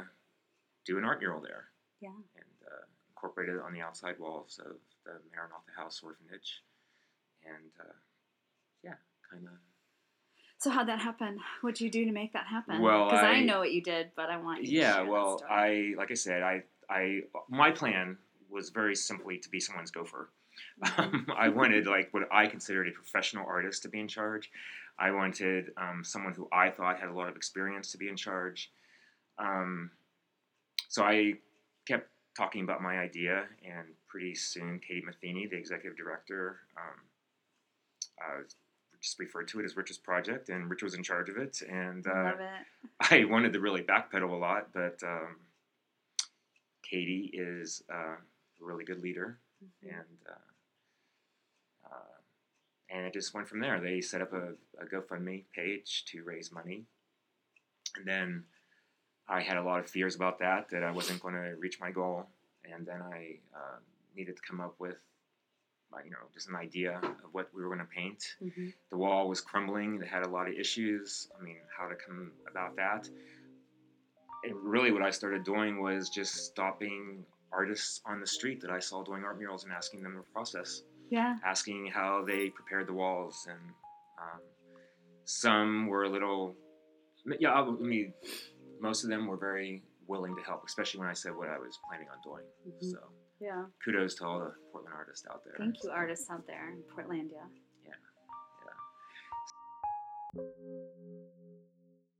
do 0.86 0.98
an 0.98 1.06
art 1.06 1.20
mural 1.20 1.42
there 1.42 1.66
Yeah. 2.02 2.10
and 2.10 2.46
uh, 2.66 2.86
incorporate 3.10 3.50
it 3.50 3.60
on 3.62 3.74
the 3.74 3.82
outside 3.82 4.20
walls 4.20 4.60
of 4.66 4.76
the 5.06 5.14
Maranatha 5.34 5.72
House 5.76 6.02
Orphanage. 6.04 6.62
And 7.46 7.72
uh, 7.80 7.94
yeah, 8.84 8.96
kind 9.32 9.46
of. 9.46 9.54
So 10.60 10.70
how'd 10.72 10.88
that 10.90 11.00
happen? 11.00 11.40
What'd 11.62 11.80
you 11.80 11.90
do 11.90 12.04
to 12.04 12.12
make 12.12 12.34
that 12.34 12.48
happen? 12.48 12.82
Well, 12.82 13.06
because 13.06 13.24
I, 13.24 13.36
I- 13.36 13.44
know 13.44 13.60
what 13.60 13.72
you 13.72 13.82
did, 13.82 14.12
but 14.18 14.30
I 14.30 14.38
want 14.38 14.64
you. 14.64 14.68
to 14.70 14.74
Yeah, 14.76 15.02
well. 15.04 15.42
I 15.50 15.94
like 15.98 16.12
I 16.12 16.16
said, 16.16 16.42
I 16.44 16.64
I 16.90 17.22
my 17.48 17.72
plan 17.72 18.18
was 18.50 18.70
very 18.70 18.96
simply 18.96 19.38
to 19.38 19.50
be 19.50 19.60
someone's 19.60 19.92
gopher. 19.92 20.30
Um, 20.98 21.28
I 21.38 21.50
wanted 21.50 21.86
like 21.88 22.14
what 22.14 22.24
I 22.32 22.48
considered 22.48 22.88
a 22.88 22.92
professional 22.92 23.46
artist 23.48 23.84
to 23.84 23.90
be 23.90 24.00
in 24.00 24.08
charge. 24.08 24.50
I 25.00 25.12
wanted 25.12 25.72
um, 25.78 26.04
someone 26.04 26.34
who 26.34 26.48
I 26.52 26.70
thought 26.70 27.00
had 27.00 27.10
a 27.10 27.14
lot 27.14 27.30
of 27.30 27.36
experience 27.36 27.92
to 27.92 27.98
be 27.98 28.10
in 28.10 28.16
charge. 28.16 28.72
Um, 29.38 29.92
so 30.90 31.04
I 31.04 31.34
kept 31.86 32.10
talking 32.36 32.64
about 32.64 32.82
my 32.82 33.00
idea, 33.00 33.46
and 33.64 33.88
pretty 34.08 34.36
soon 34.36 34.80
Katie 34.80 35.04
Matheny, 35.06 35.48
the 35.48 35.58
executive 35.58 35.98
director, 35.98 36.60
um, 36.78 37.02
uh, 38.20 38.42
just 39.02 39.20
referred 39.20 39.48
to 39.50 39.60
it 39.60 39.66
as 39.66 39.78
Rich's 39.78 39.98
project, 39.98 40.50
and 40.50 40.70
Rich 40.70 40.84
was 40.84 40.96
in 40.96 41.04
charge 41.04 41.30
of 41.30 41.38
it. 41.38 41.62
And 41.70 42.06
uh, 42.08 42.24
Love 42.24 42.40
it. 42.40 43.12
I 43.12 43.26
wanted 43.26 43.54
to 43.54 43.60
really 43.60 43.82
backpedal 43.82 44.32
a 44.32 44.36
lot, 44.36 44.70
but 44.74 45.00
um, 45.04 45.38
Katie 46.84 47.30
is 47.34 47.84
uh, 47.94 48.16
a 48.62 48.64
really 48.66 48.84
good 48.86 49.02
leader, 49.02 49.40
Mhm. 49.64 49.90
and 50.00 50.18
uh, 50.30 51.88
uh, 51.92 52.18
and 52.90 53.06
it 53.06 53.14
just 53.14 53.34
went 53.34 53.48
from 53.48 53.60
there. 53.60 53.80
They 53.80 54.02
set 54.02 54.22
up 54.22 54.34
a, 54.34 54.54
a 54.80 54.86
GoFundMe 54.86 55.46
page 55.54 56.06
to 56.06 56.24
raise 56.24 56.52
money, 56.52 56.86
and 57.96 58.06
then 58.06 58.46
I 59.28 59.42
had 59.42 59.58
a 59.58 59.64
lot 59.64 59.80
of 59.80 59.90
fears 59.90 60.16
about 60.16 60.40
that 60.40 60.70
that 60.70 60.84
I 60.84 60.92
wasn't 60.92 61.22
going 61.22 61.34
to 61.36 61.56
reach 61.58 61.80
my 61.80 61.92
goal, 61.92 62.28
and 62.64 62.86
then 62.86 63.02
I 63.02 63.40
uh, 63.56 63.78
needed 64.16 64.36
to 64.38 64.42
come 64.42 64.62
up 64.62 64.80
with. 64.80 64.98
My, 65.90 66.04
you 66.04 66.10
know, 66.12 66.18
just 66.34 66.50
an 66.50 66.56
idea 66.58 66.98
of 67.24 67.34
what 67.34 67.54
we 67.54 67.62
were 67.64 67.70
going 67.70 67.80
to 67.80 67.86
paint, 67.86 68.36
Mhm. 68.42 68.74
the 68.90 68.98
wall 68.98 69.30
was 69.30 69.40
crumbling. 69.40 70.02
It 70.02 70.08
had 70.08 70.24
a 70.24 70.28
lot 70.28 70.50
of 70.50 70.54
issues. 70.54 71.30
I 71.40 71.42
mean, 71.42 71.62
how 71.78 71.88
to 71.88 71.96
come 71.96 72.34
about 72.46 72.76
that. 72.76 73.10
Really, 74.54 74.92
what 74.92 75.02
I 75.02 75.10
started 75.12 75.44
doing 75.44 75.82
was 75.82 76.10
just 76.10 76.34
stopping 76.46 77.26
artists 77.52 78.02
on 78.06 78.20
the 78.20 78.28
street 78.28 78.62
that 78.62 78.72
I 78.72 78.80
saw 78.80 79.04
doing 79.04 79.24
art 79.24 79.38
murals 79.38 79.64
and 79.64 79.72
asking 79.74 80.04
them 80.04 80.14
their 80.14 80.24
process, 80.34 80.84
Yeah. 81.10 81.38
asking 81.46 81.88
how 81.88 82.24
they 82.26 82.50
prepared 82.50 82.88
the 82.88 82.94
walls. 82.94 83.48
And 83.50 83.60
um, 84.22 84.42
some 85.26 85.88
were 85.88 86.04
a 86.04 86.10
little, 86.10 86.56
yeah, 87.40 87.54
I 87.54 87.70
mean, 87.70 88.14
most 88.80 89.04
of 89.04 89.10
them 89.10 89.28
were 89.28 89.38
very 89.38 89.84
willing 90.08 90.36
to 90.36 90.42
help, 90.44 90.64
especially 90.66 91.00
when 91.00 91.10
I 91.10 91.14
said 91.14 91.36
what 91.36 91.50
I 91.50 91.58
was 91.58 91.78
planning 91.88 92.08
on 92.10 92.18
doing. 92.24 92.46
Mhm. 92.68 92.92
So 92.92 93.00
Yeah. 93.40 93.66
kudos 93.84 94.16
to 94.16 94.26
all 94.26 94.40
the 94.40 94.54
Portland 94.72 94.96
artists 94.96 95.26
out 95.28 95.44
there. 95.44 95.56
Thank 95.58 95.76
you, 95.84 95.90
So, 95.90 95.92
artists 95.92 96.30
out 96.30 96.46
there 96.48 96.70
in 96.70 96.84
Portlandia. 96.84 97.50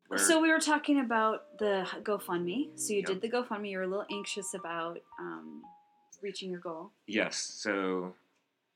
Where- 0.08 0.20
So 0.20 0.42
we 0.42 0.50
were 0.52 0.60
talking 0.60 1.00
about 1.00 1.58
the 1.60 1.88
GoFundMe. 2.04 2.78
So 2.80 2.94
you 2.94 3.00
Yep. 3.00 3.08
did 3.08 3.22
the 3.22 3.30
GoFundMe. 3.30 3.70
You 3.72 3.78
were 3.78 3.84
a 3.84 3.88
little 3.88 4.06
anxious 4.12 4.54
about 4.54 5.00
um, 5.20 5.64
reaching 6.22 6.50
your 6.52 6.60
goal. 6.60 6.92
Yes. 7.06 7.38
So 7.38 8.16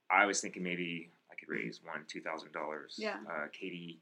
I 0.10 0.26
was 0.26 0.42
thinking 0.42 0.64
maybe 0.64 1.10
I 1.32 1.36
could 1.36 1.50
raise 1.50 1.82
one, 1.84 2.06
two 2.08 2.22
thousand 2.22 2.52
dollars. 2.52 2.96
Yeah. 2.98 3.18
Uh, 3.30 3.48
Katie 3.52 4.00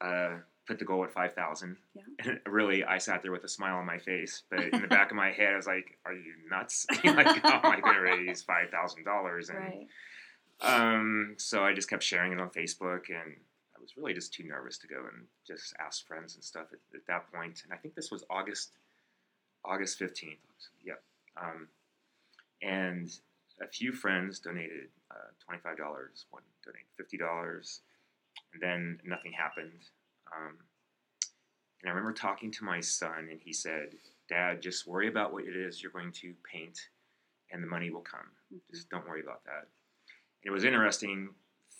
uh, 0.00 0.38
put 0.66 0.78
the 0.78 0.84
goal 0.84 1.04
at 1.04 1.12
five 1.12 1.34
thousand. 1.34 1.76
Yeah. 1.94 2.02
And 2.20 2.40
really, 2.46 2.84
I 2.84 2.98
sat 2.98 3.22
there 3.22 3.32
with 3.32 3.44
a 3.44 3.48
smile 3.48 3.76
on 3.76 3.84
my 3.86 3.98
face, 3.98 4.42
but 4.50 4.60
in 4.60 4.80
the 4.82 4.88
back 4.98 5.10
of 5.10 5.16
my 5.16 5.30
head, 5.32 5.52
I 5.52 5.56
was 5.56 5.66
like, 5.66 5.98
"Are 6.04 6.12
you 6.14 6.34
nuts? 6.50 6.86
like, 7.04 7.26
how 7.42 7.60
am 7.62 7.72
I 7.72 7.80
going 7.80 7.94
to 7.94 8.00
raise 8.00 8.42
five 8.42 8.70
thousand 8.70 9.04
dollars?" 9.04 9.50
And 9.50 9.58
Right. 9.58 9.86
um, 10.60 11.34
so 11.36 11.62
I 11.64 11.72
just 11.74 11.88
kept 11.90 12.02
sharing 12.02 12.32
it 12.32 12.40
on 12.40 12.50
Facebook, 12.50 13.10
and 13.10 13.36
was 13.88 14.02
really 14.02 14.14
just 14.14 14.32
too 14.32 14.44
nervous 14.44 14.78
to 14.78 14.86
go 14.86 14.96
and 14.96 15.24
just 15.46 15.74
ask 15.78 16.06
friends 16.06 16.34
and 16.34 16.44
stuff 16.44 16.66
at, 16.72 16.78
at 16.94 17.06
that 17.06 17.32
point. 17.32 17.62
And 17.64 17.72
I 17.72 17.76
think 17.76 17.94
this 17.94 18.10
was 18.10 18.24
August, 18.28 18.72
August 19.64 19.98
fifteenth. 19.98 20.38
Yep. 20.84 21.02
Um, 21.40 21.68
and 22.62 23.10
a 23.60 23.66
few 23.66 23.92
friends 23.92 24.38
donated 24.38 24.88
uh, 25.10 25.30
twenty 25.44 25.60
five 25.60 25.76
dollars. 25.76 26.26
One 26.30 26.42
donated 26.64 26.86
fifty 26.96 27.16
dollars, 27.16 27.80
and 28.52 28.62
then 28.62 29.00
nothing 29.04 29.32
happened. 29.32 29.90
Um, 30.36 30.54
and 31.80 31.88
I 31.88 31.94
remember 31.94 32.12
talking 32.12 32.50
to 32.52 32.64
my 32.64 32.80
son, 32.80 33.28
and 33.30 33.40
he 33.40 33.52
said, 33.52 33.94
"Dad, 34.28 34.60
just 34.60 34.86
worry 34.86 35.08
about 35.08 35.32
what 35.32 35.44
it 35.44 35.56
is 35.56 35.82
you're 35.82 35.92
going 35.92 36.12
to 36.12 36.34
paint, 36.50 36.88
and 37.52 37.62
the 37.62 37.68
money 37.68 37.90
will 37.90 38.00
come. 38.00 38.26
Just 38.70 38.90
don't 38.90 39.06
worry 39.08 39.22
about 39.22 39.44
that." 39.44 39.68
And 40.42 40.44
it 40.44 40.50
was 40.50 40.64
interesting. 40.64 41.30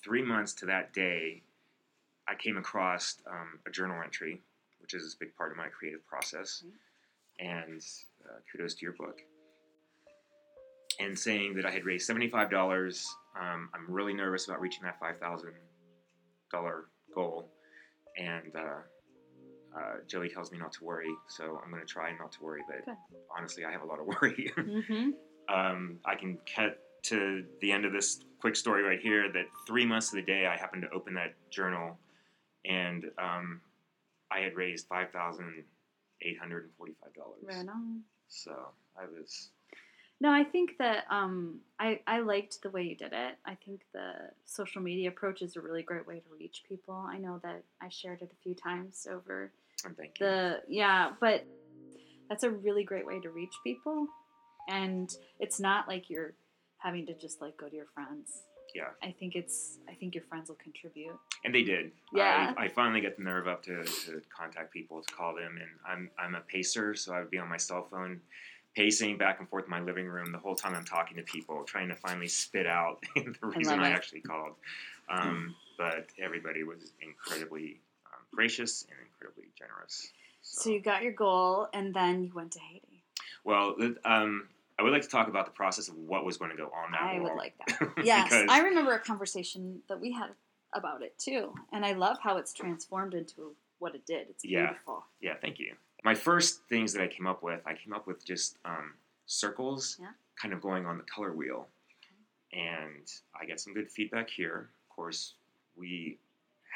Three 0.05 0.23
months 0.23 0.53
to 0.55 0.67
that 0.67 0.93
day, 0.93 1.43
I 2.29 2.35
came 2.35 2.57
across 2.57 3.17
um, 3.27 3.59
a 3.67 3.71
journal 3.71 4.01
entry, 4.03 4.43
which 4.81 4.95
is 4.95 5.15
a 5.15 5.25
big 5.25 5.35
part 5.37 5.51
of 5.51 5.57
my 5.57 5.69
creative 5.69 6.07
process. 6.07 6.63
And 7.41 7.81
uh, 8.25 8.39
kudos 8.51 8.75
to 8.75 8.83
your 8.83 8.95
book. 8.95 9.21
And 11.01 11.17
saying 11.17 11.55
that 11.55 11.65
I 11.65 11.71
had 11.71 11.85
raised 11.85 12.07
seventy-five 12.07 12.51
dollars. 12.51 13.07
Um, 13.41 13.69
I'm 13.73 13.87
really 13.89 14.13
nervous 14.13 14.49
about 14.49 14.61
reaching 14.61 14.83
that 14.83 14.99
five 14.99 15.21
thousand 15.21 15.53
dollar 16.51 16.87
goal, 17.15 17.53
and 18.17 18.51
uh, 18.57 19.79
uh, 19.79 19.95
Joey 20.09 20.29
tells 20.29 20.51
me 20.51 20.59
not 20.59 20.73
to 20.73 20.85
worry, 20.85 21.11
so 21.29 21.61
I'm 21.65 21.71
going 21.71 21.83
to 21.83 21.87
try 21.87 22.11
not 22.19 22.33
to 22.33 22.43
worry. 22.43 22.63
But 22.67 22.85
Good. 22.85 22.97
honestly, 23.37 23.65
I 23.65 23.71
have 23.71 23.83
a 23.83 23.87
lot 23.87 24.01
of 24.01 24.07
worry. 24.07 24.51
Mm-hmm. 24.59 25.55
um, 25.55 25.99
I 26.05 26.17
can 26.17 26.39
cut 26.53 26.81
to 27.05 27.45
the 27.61 27.71
end 27.71 27.85
of 27.85 27.93
this 27.93 28.25
quick 28.41 28.57
story 28.57 28.83
right 28.83 29.01
here 29.01 29.31
that 29.33 29.45
three 29.69 29.87
months 29.87 30.09
of 30.09 30.17
the 30.17 30.23
day 30.23 30.47
I 30.47 30.57
happened 30.57 30.83
to 30.83 30.91
open 30.91 31.15
that 31.15 31.35
journal 31.51 31.97
and 32.69 33.05
um, 33.19 33.61
I 34.31 34.41
had 34.41 34.55
raised 34.55 34.87
five 34.87 35.11
thousand 35.11 35.65
eight 36.23 36.39
hundred 36.39 36.65
and 36.65 36.73
forty-five 36.77 37.15
dollars. 37.15 37.43
Right 37.43 37.69
on. 37.69 38.03
So 38.29 38.53
I 38.97 39.05
was 39.07 39.49
No, 40.21 40.31
I 40.31 40.45
think 40.45 40.77
that 40.79 41.05
um, 41.11 41.61
I 41.79 42.01
I 42.07 42.21
liked 42.21 42.63
the 42.63 42.71
way 42.71 42.83
you 42.83 42.95
did 42.95 43.13
it. 43.13 43.37
I 43.47 43.57
think 43.65 43.81
the 43.93 44.13
social 44.45 44.83
media 44.83 45.09
approach 45.09 45.43
is 45.43 45.57
a 45.57 45.61
really 45.61 45.83
great 45.83 46.07
way 46.07 46.17
to 46.21 46.35
reach 46.39 46.63
people. 46.69 46.95
I 46.95 47.19
know 47.19 47.41
that 47.43 47.63
I 47.81 47.89
shared 47.89 48.23
it 48.23 48.31
a 48.33 48.43
few 48.43 48.55
times 48.55 49.07
over 49.11 49.51
I'm 49.85 49.95
thinking. 49.95 50.27
the 50.27 50.61
yeah, 50.69 51.13
but 51.21 51.47
that's 52.29 52.45
a 52.45 52.51
really 52.51 52.85
great 52.85 53.07
way 53.07 53.21
to 53.21 53.31
reach 53.31 53.55
people, 53.65 54.09
and 54.69 55.11
it's 55.41 55.59
not 55.59 55.89
like 55.89 56.11
you're 56.11 56.35
having 56.79 57.07
to 57.07 57.15
just 57.15 57.41
like 57.41 57.57
go 57.57 57.69
to 57.69 57.75
your 57.75 57.87
friends. 57.95 58.43
Yeah. 58.75 58.89
I 59.03 59.13
think 59.19 59.35
it's 59.35 59.79
I 59.89 59.95
think 59.95 60.15
your 60.15 60.25
friends 60.25 60.49
will 60.49 60.57
contribute. 60.57 61.19
And 61.45 61.55
they 61.55 61.63
did. 61.63 61.93
Yeah. 62.13 62.55
I, 62.57 62.65
I 62.65 62.69
finally 62.69 63.01
got 63.01 63.17
the 63.17 63.23
nerve 63.23 63.49
up 63.49 63.63
to, 63.65 63.85
to 63.85 64.23
contact 64.37 64.73
people 64.73 65.03
to 65.03 65.15
call 65.15 65.35
them, 65.35 65.59
and 65.61 65.71
I'm 65.87 66.11
I'm 66.19 66.35
a 66.35 66.41
pacer, 66.41 66.95
so 66.95 67.15
I 67.15 67.21
would 67.21 67.31
be 67.31 67.39
on 67.39 67.49
my 67.49 67.57
cell 67.57 67.87
phone, 67.91 68.21
pacing 68.75 69.19
back 69.19 69.41
and 69.41 69.49
forth 69.49 69.65
in 69.65 69.71
my 69.71 69.81
living 69.81 70.07
room 70.07 70.33
the 70.33 70.39
whole 70.39 70.55
time 70.55 70.75
I'm 70.75 70.85
talking 70.85 71.17
to 71.17 71.23
people, 71.23 71.65
trying 71.65 71.89
to 71.89 71.97
finally 71.97 72.29
spit 72.29 72.67
out 72.67 73.05
the 73.15 73.35
reason 73.43 73.79
love 73.79 73.87
I 73.87 73.91
actually 73.91 74.21
called. 74.21 74.55
Um, 75.11 75.55
but 75.79 76.09
everybody 76.19 76.65
was 76.65 76.93
incredibly 77.01 77.81
um, 78.07 78.21
gracious 78.35 78.83
and 78.83 78.99
incredibly 79.07 79.51
generous. 79.59 80.11
So 80.43 80.71
you 80.71 80.81
got 80.81 81.03
your 81.03 81.13
goal, 81.13 81.69
and 81.73 81.95
then 81.95 82.25
you 82.25 82.33
went 82.35 82.53
to 82.53 82.61
Haiti. 82.61 83.03
well, 83.45 83.75
um, 84.05 84.49
I 84.79 84.83
would 84.83 84.93
like 84.93 85.03
to 85.03 85.09
talk 85.09 85.29
about 85.29 85.45
the 85.45 85.53
process 85.53 85.89
of 85.89 85.97
what 85.97 86.25
was 86.25 86.37
going 86.37 86.51
to 86.53 86.57
go 86.57 86.67
on 86.67 86.93
that 86.93 87.03
I 87.03 87.19
would 87.21 87.35
like 87.35 87.55
that. 87.67 87.93
Yes, 88.05 88.33
I 88.49 88.61
remember 88.61 88.93
a 88.95 89.01
conversation 89.01 89.81
that 89.89 90.01
we 90.01 90.13
had 90.13 90.31
about 90.73 91.03
it 91.03 91.19
too, 91.19 91.53
and 91.73 91.85
I 91.85 91.93
love 91.93 92.19
how 92.23 92.37
it's 92.37 92.53
transformed 92.53 93.15
into 93.15 93.55
what 93.81 93.95
it 93.95 94.07
did. 94.07 94.29
It's 94.31 94.43
beautiful. 94.45 95.05
Yeah, 95.21 95.31
yeah 95.31 95.37
thank 95.41 95.59
you. 95.59 95.75
My 96.05 96.15
first 96.15 96.61
things 96.69 96.93
that 96.93 97.03
I 97.03 97.09
came 97.09 97.27
up 97.27 97.43
with, 97.43 97.61
I 97.67 97.75
came 97.75 97.93
up 97.93 98.07
with 98.07 98.25
just 98.25 98.57
um, 98.65 98.95
circles, 99.27 99.97
Yeah. 100.01 100.11
kind 100.41 100.55
of 100.55 100.61
going 100.61 100.87
on 100.87 100.97
the 100.97 101.05
color 101.05 101.33
wheel. 101.33 101.67
And 102.53 103.07
I 103.39 103.47
got 103.47 103.61
some 103.61 103.75
good 103.75 103.91
feedback 103.91 104.31
here. 104.31 104.71
Of 104.89 104.95
course, 104.95 105.35
we 105.77 106.19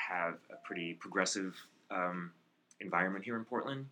have 0.08 0.34
a 0.50 0.56
pretty 0.66 0.94
progressive 0.94 1.54
um, 1.90 2.32
environment 2.80 3.24
here 3.24 3.36
in 3.36 3.44
Portland. 3.44 3.86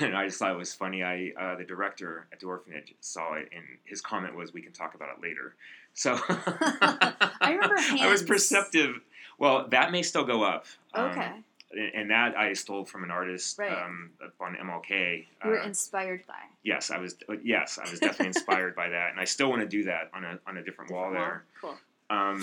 And 0.00 0.16
I 0.16 0.26
just 0.26 0.38
thought 0.38 0.50
it 0.52 0.58
was 0.58 0.74
funny. 0.74 1.02
I 1.02 1.32
uh, 1.40 1.56
the 1.56 1.64
director 1.64 2.26
at 2.32 2.40
the 2.40 2.46
orphanage 2.46 2.94
saw 3.00 3.34
it, 3.34 3.48
and 3.54 3.64
his 3.84 4.00
comment 4.00 4.34
was, 4.36 4.52
"We 4.52 4.60
can 4.60 4.72
talk 4.72 4.94
about 4.94 5.08
it 5.16 5.22
later." 5.22 5.54
So 5.94 6.18
I 6.28 7.52
remember 7.54 7.76
I 7.78 8.08
was 8.10 8.22
perceptive. 8.22 9.00
Well, 9.38 9.66
that 9.68 9.90
may 9.92 10.02
still 10.02 10.24
go 10.24 10.42
up. 10.42 10.66
Um, 10.94 11.10
Okay, 11.10 11.32
and 11.72 11.94
and 11.94 12.10
that 12.10 12.36
I 12.36 12.52
stole 12.52 12.84
from 12.84 13.02
an 13.04 13.10
artist 13.10 13.58
Right. 13.58 13.72
um, 13.72 14.10
on 14.40 14.56
MLK. 14.56 15.26
you 15.44 15.50
were 15.50 15.60
Uh, 15.60 15.66
inspired 15.66 16.22
by. 16.26 16.34
yes, 16.62 16.90
I 16.90 16.98
was. 16.98 17.16
uh, 17.28 17.34
Yes, 17.42 17.78
I 17.78 17.88
was 17.90 17.98
definitely 18.00 18.26
inspired 18.28 18.74
by 18.76 18.88
that, 18.90 19.10
and 19.12 19.18
I 19.20 19.24
still 19.24 19.48
want 19.48 19.62
to 19.62 19.68
do 19.68 19.84
that 19.84 20.10
on 20.12 20.24
a 20.24 20.38
on 20.46 20.58
a 20.58 20.62
different 20.62 20.90
wall 20.90 21.10
there. 21.12 21.44
Cool. 21.60 21.78
Um, 22.10 22.42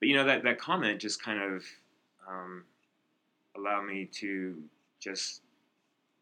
but 0.00 0.08
you 0.08 0.16
know 0.16 0.24
that 0.24 0.42
that 0.44 0.58
comment 0.58 1.00
just 1.00 1.22
kind 1.22 1.40
of 1.42 1.64
um, 2.28 2.64
allowed 3.56 3.82
me 3.86 4.04
to 4.20 4.62
just 5.00 5.40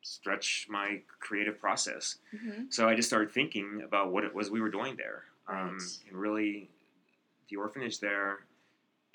stretch 0.07 0.67
my 0.71 1.01
creative 1.19 1.59
process. 1.59 2.19
hmm 2.31 2.65
So 2.71 2.89
I 2.89 2.95
just 2.95 3.09
started 3.09 3.31
thinking 3.33 3.83
about 3.85 4.13
what 4.13 4.23
it 4.25 4.35
was 4.35 4.51
we 4.51 4.61
were 4.61 4.71
doing 4.71 4.97
there, 4.97 5.25
um, 5.49 5.79
Right. 5.79 5.99
and 6.09 6.17
really 6.17 6.71
the 7.49 7.57
orphanage 7.57 7.99
there 8.01 8.41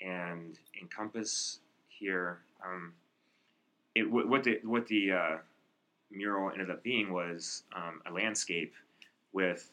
and 0.00 0.58
Encompass 0.80 1.60
here. 1.88 2.40
Um, 2.64 2.92
it 3.94 4.02
wh- 4.04 4.28
what 4.28 4.44
the 4.44 4.60
what 4.64 4.86
the 4.86 5.12
uh, 5.12 5.36
mural 6.10 6.50
ended 6.50 6.70
up 6.70 6.82
being 6.82 7.12
was 7.12 7.62
um, 7.74 8.02
a 8.06 8.12
landscape 8.12 8.74
with 9.32 9.70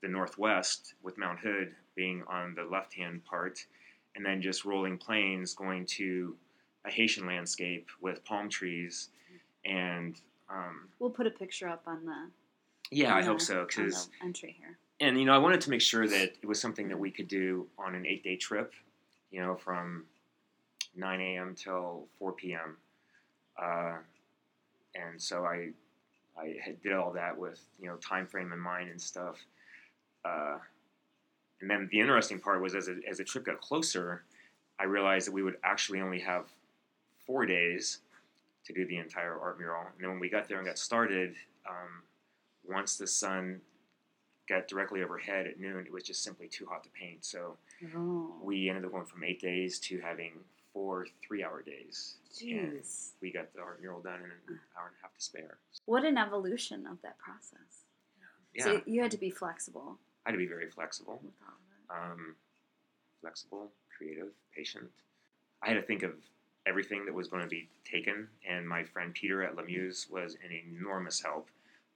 the 0.00 0.08
northwest, 0.08 0.94
with 1.02 1.18
Mount 1.18 1.38
Hood 1.40 1.74
being 1.94 2.22
on 2.26 2.54
the 2.54 2.64
left 2.64 2.94
hand 2.94 3.24
part, 3.24 3.66
and 4.16 4.24
then 4.24 4.40
just 4.40 4.64
rolling 4.64 4.96
plains 4.98 5.54
going 5.54 5.84
to 5.86 6.36
a 6.86 6.90
Haitian 6.90 7.26
landscape 7.26 7.88
with 8.00 8.24
palm 8.24 8.48
trees 8.48 9.08
and 9.64 10.20
um, 10.54 10.88
We'll 10.98 11.10
put 11.10 11.26
a 11.26 11.30
picture 11.30 11.68
up 11.68 11.82
on 11.86 12.04
the. 12.04 12.30
yeah, 12.90 13.12
on 13.12 13.18
I 13.18 13.22
hope 13.24 13.40
so. 13.40 13.64
Because 13.66 14.08
entry 14.22 14.56
here. 14.58 14.78
and 15.00 15.18
you 15.18 15.24
know, 15.24 15.34
I 15.34 15.38
wanted 15.38 15.60
to 15.62 15.70
make 15.70 15.80
sure 15.80 16.06
that 16.06 16.34
it 16.42 16.46
was 16.46 16.60
something 16.60 16.88
that 16.88 16.98
we 16.98 17.10
could 17.10 17.28
do 17.28 17.66
on 17.78 17.94
an 17.94 18.06
eight-day 18.06 18.36
trip. 18.36 18.72
You 19.30 19.40
know, 19.40 19.56
from 19.56 20.04
9 20.94 21.20
a.m. 21.20 21.56
till 21.56 22.06
4 22.20 22.32
p.m. 22.32 22.76
Uh, 23.60 23.94
and 24.94 25.20
so 25.20 25.44
I 25.44 25.70
I 26.38 26.56
had, 26.64 26.80
did 26.82 26.92
all 26.92 27.12
that 27.12 27.36
with 27.36 27.60
you 27.80 27.88
know 27.88 27.96
time 27.96 28.26
frame 28.26 28.52
in 28.52 28.58
mind 28.58 28.90
and 28.90 29.00
stuff. 29.00 29.36
Uh, 30.24 30.58
and 31.60 31.70
then 31.70 31.88
the 31.90 32.00
interesting 32.00 32.38
part 32.38 32.60
was 32.62 32.74
as, 32.74 32.88
a, 32.88 32.96
as 33.08 33.18
the 33.18 33.24
trip 33.24 33.44
got 33.46 33.60
closer, 33.60 34.24
I 34.78 34.84
realized 34.84 35.26
that 35.26 35.32
we 35.32 35.42
would 35.42 35.56
actually 35.64 36.00
only 36.00 36.20
have 36.20 36.46
four 37.26 37.46
days 37.46 38.00
to 38.66 38.72
do 38.72 38.86
the 38.86 38.96
entire 38.96 39.38
art 39.38 39.58
mural. 39.58 39.82
And 39.82 40.00
then 40.02 40.10
when 40.10 40.20
we 40.20 40.28
got 40.28 40.48
there 40.48 40.58
and 40.58 40.66
got 40.66 40.78
started, 40.78 41.34
um, 41.68 42.02
once 42.66 42.96
the 42.96 43.06
sun 43.06 43.60
got 44.48 44.68
directly 44.68 45.02
overhead 45.02 45.46
at 45.46 45.58
noon, 45.60 45.84
it 45.86 45.92
was 45.92 46.02
just 46.04 46.22
simply 46.22 46.48
too 46.48 46.66
hot 46.66 46.82
to 46.84 46.90
paint. 46.90 47.24
So 47.24 47.56
Oh, 47.94 48.34
we 48.42 48.68
ended 48.68 48.84
up 48.84 48.92
going 48.92 49.04
from 49.06 49.24
eight 49.24 49.40
days 49.40 49.78
to 49.80 50.00
having 50.00 50.32
four 50.72 51.06
three-hour 51.26 51.62
days. 51.62 52.14
And 52.40 52.72
jeez! 52.72 53.10
we 53.20 53.30
got 53.30 53.52
the 53.54 53.60
art 53.60 53.80
mural 53.80 54.00
done 54.00 54.20
in 54.20 54.24
an 54.54 54.60
hour 54.76 54.86
and 54.86 54.96
a 54.98 55.02
half 55.02 55.14
to 55.14 55.20
spare. 55.20 55.58
What 55.86 56.04
an 56.04 56.16
evolution 56.18 56.86
of 56.86 57.00
that 57.02 57.18
process. 57.18 57.84
Yeah, 58.54 58.64
So 58.64 58.82
you 58.86 59.02
had 59.02 59.10
to 59.10 59.18
be 59.18 59.30
flexible 59.30 59.98
I 60.26 60.30
had 60.30 60.32
to 60.32 60.38
be 60.38 60.46
very 60.46 60.70
flexible, 60.70 61.20
with 61.22 61.34
all 61.42 61.52
of 62.00 62.08
it. 62.08 62.12
um, 62.12 62.34
flexible, 63.20 63.70
creative, 63.96 64.28
patient. 64.56 64.86
I 65.62 65.68
had 65.68 65.74
to 65.74 65.82
think 65.82 66.02
of 66.02 66.12
everything 66.66 67.04
that 67.06 67.14
was 67.14 67.28
going 67.28 67.42
to 67.42 67.48
be 67.48 67.68
taken, 67.84 68.28
and 68.48 68.66
my 68.68 68.82
friend 68.84 69.12
Peter 69.14 69.42
at 69.42 69.54
Lemuse 69.56 70.10
was 70.10 70.34
an 70.44 70.50
enormous 70.52 71.20
help 71.20 71.48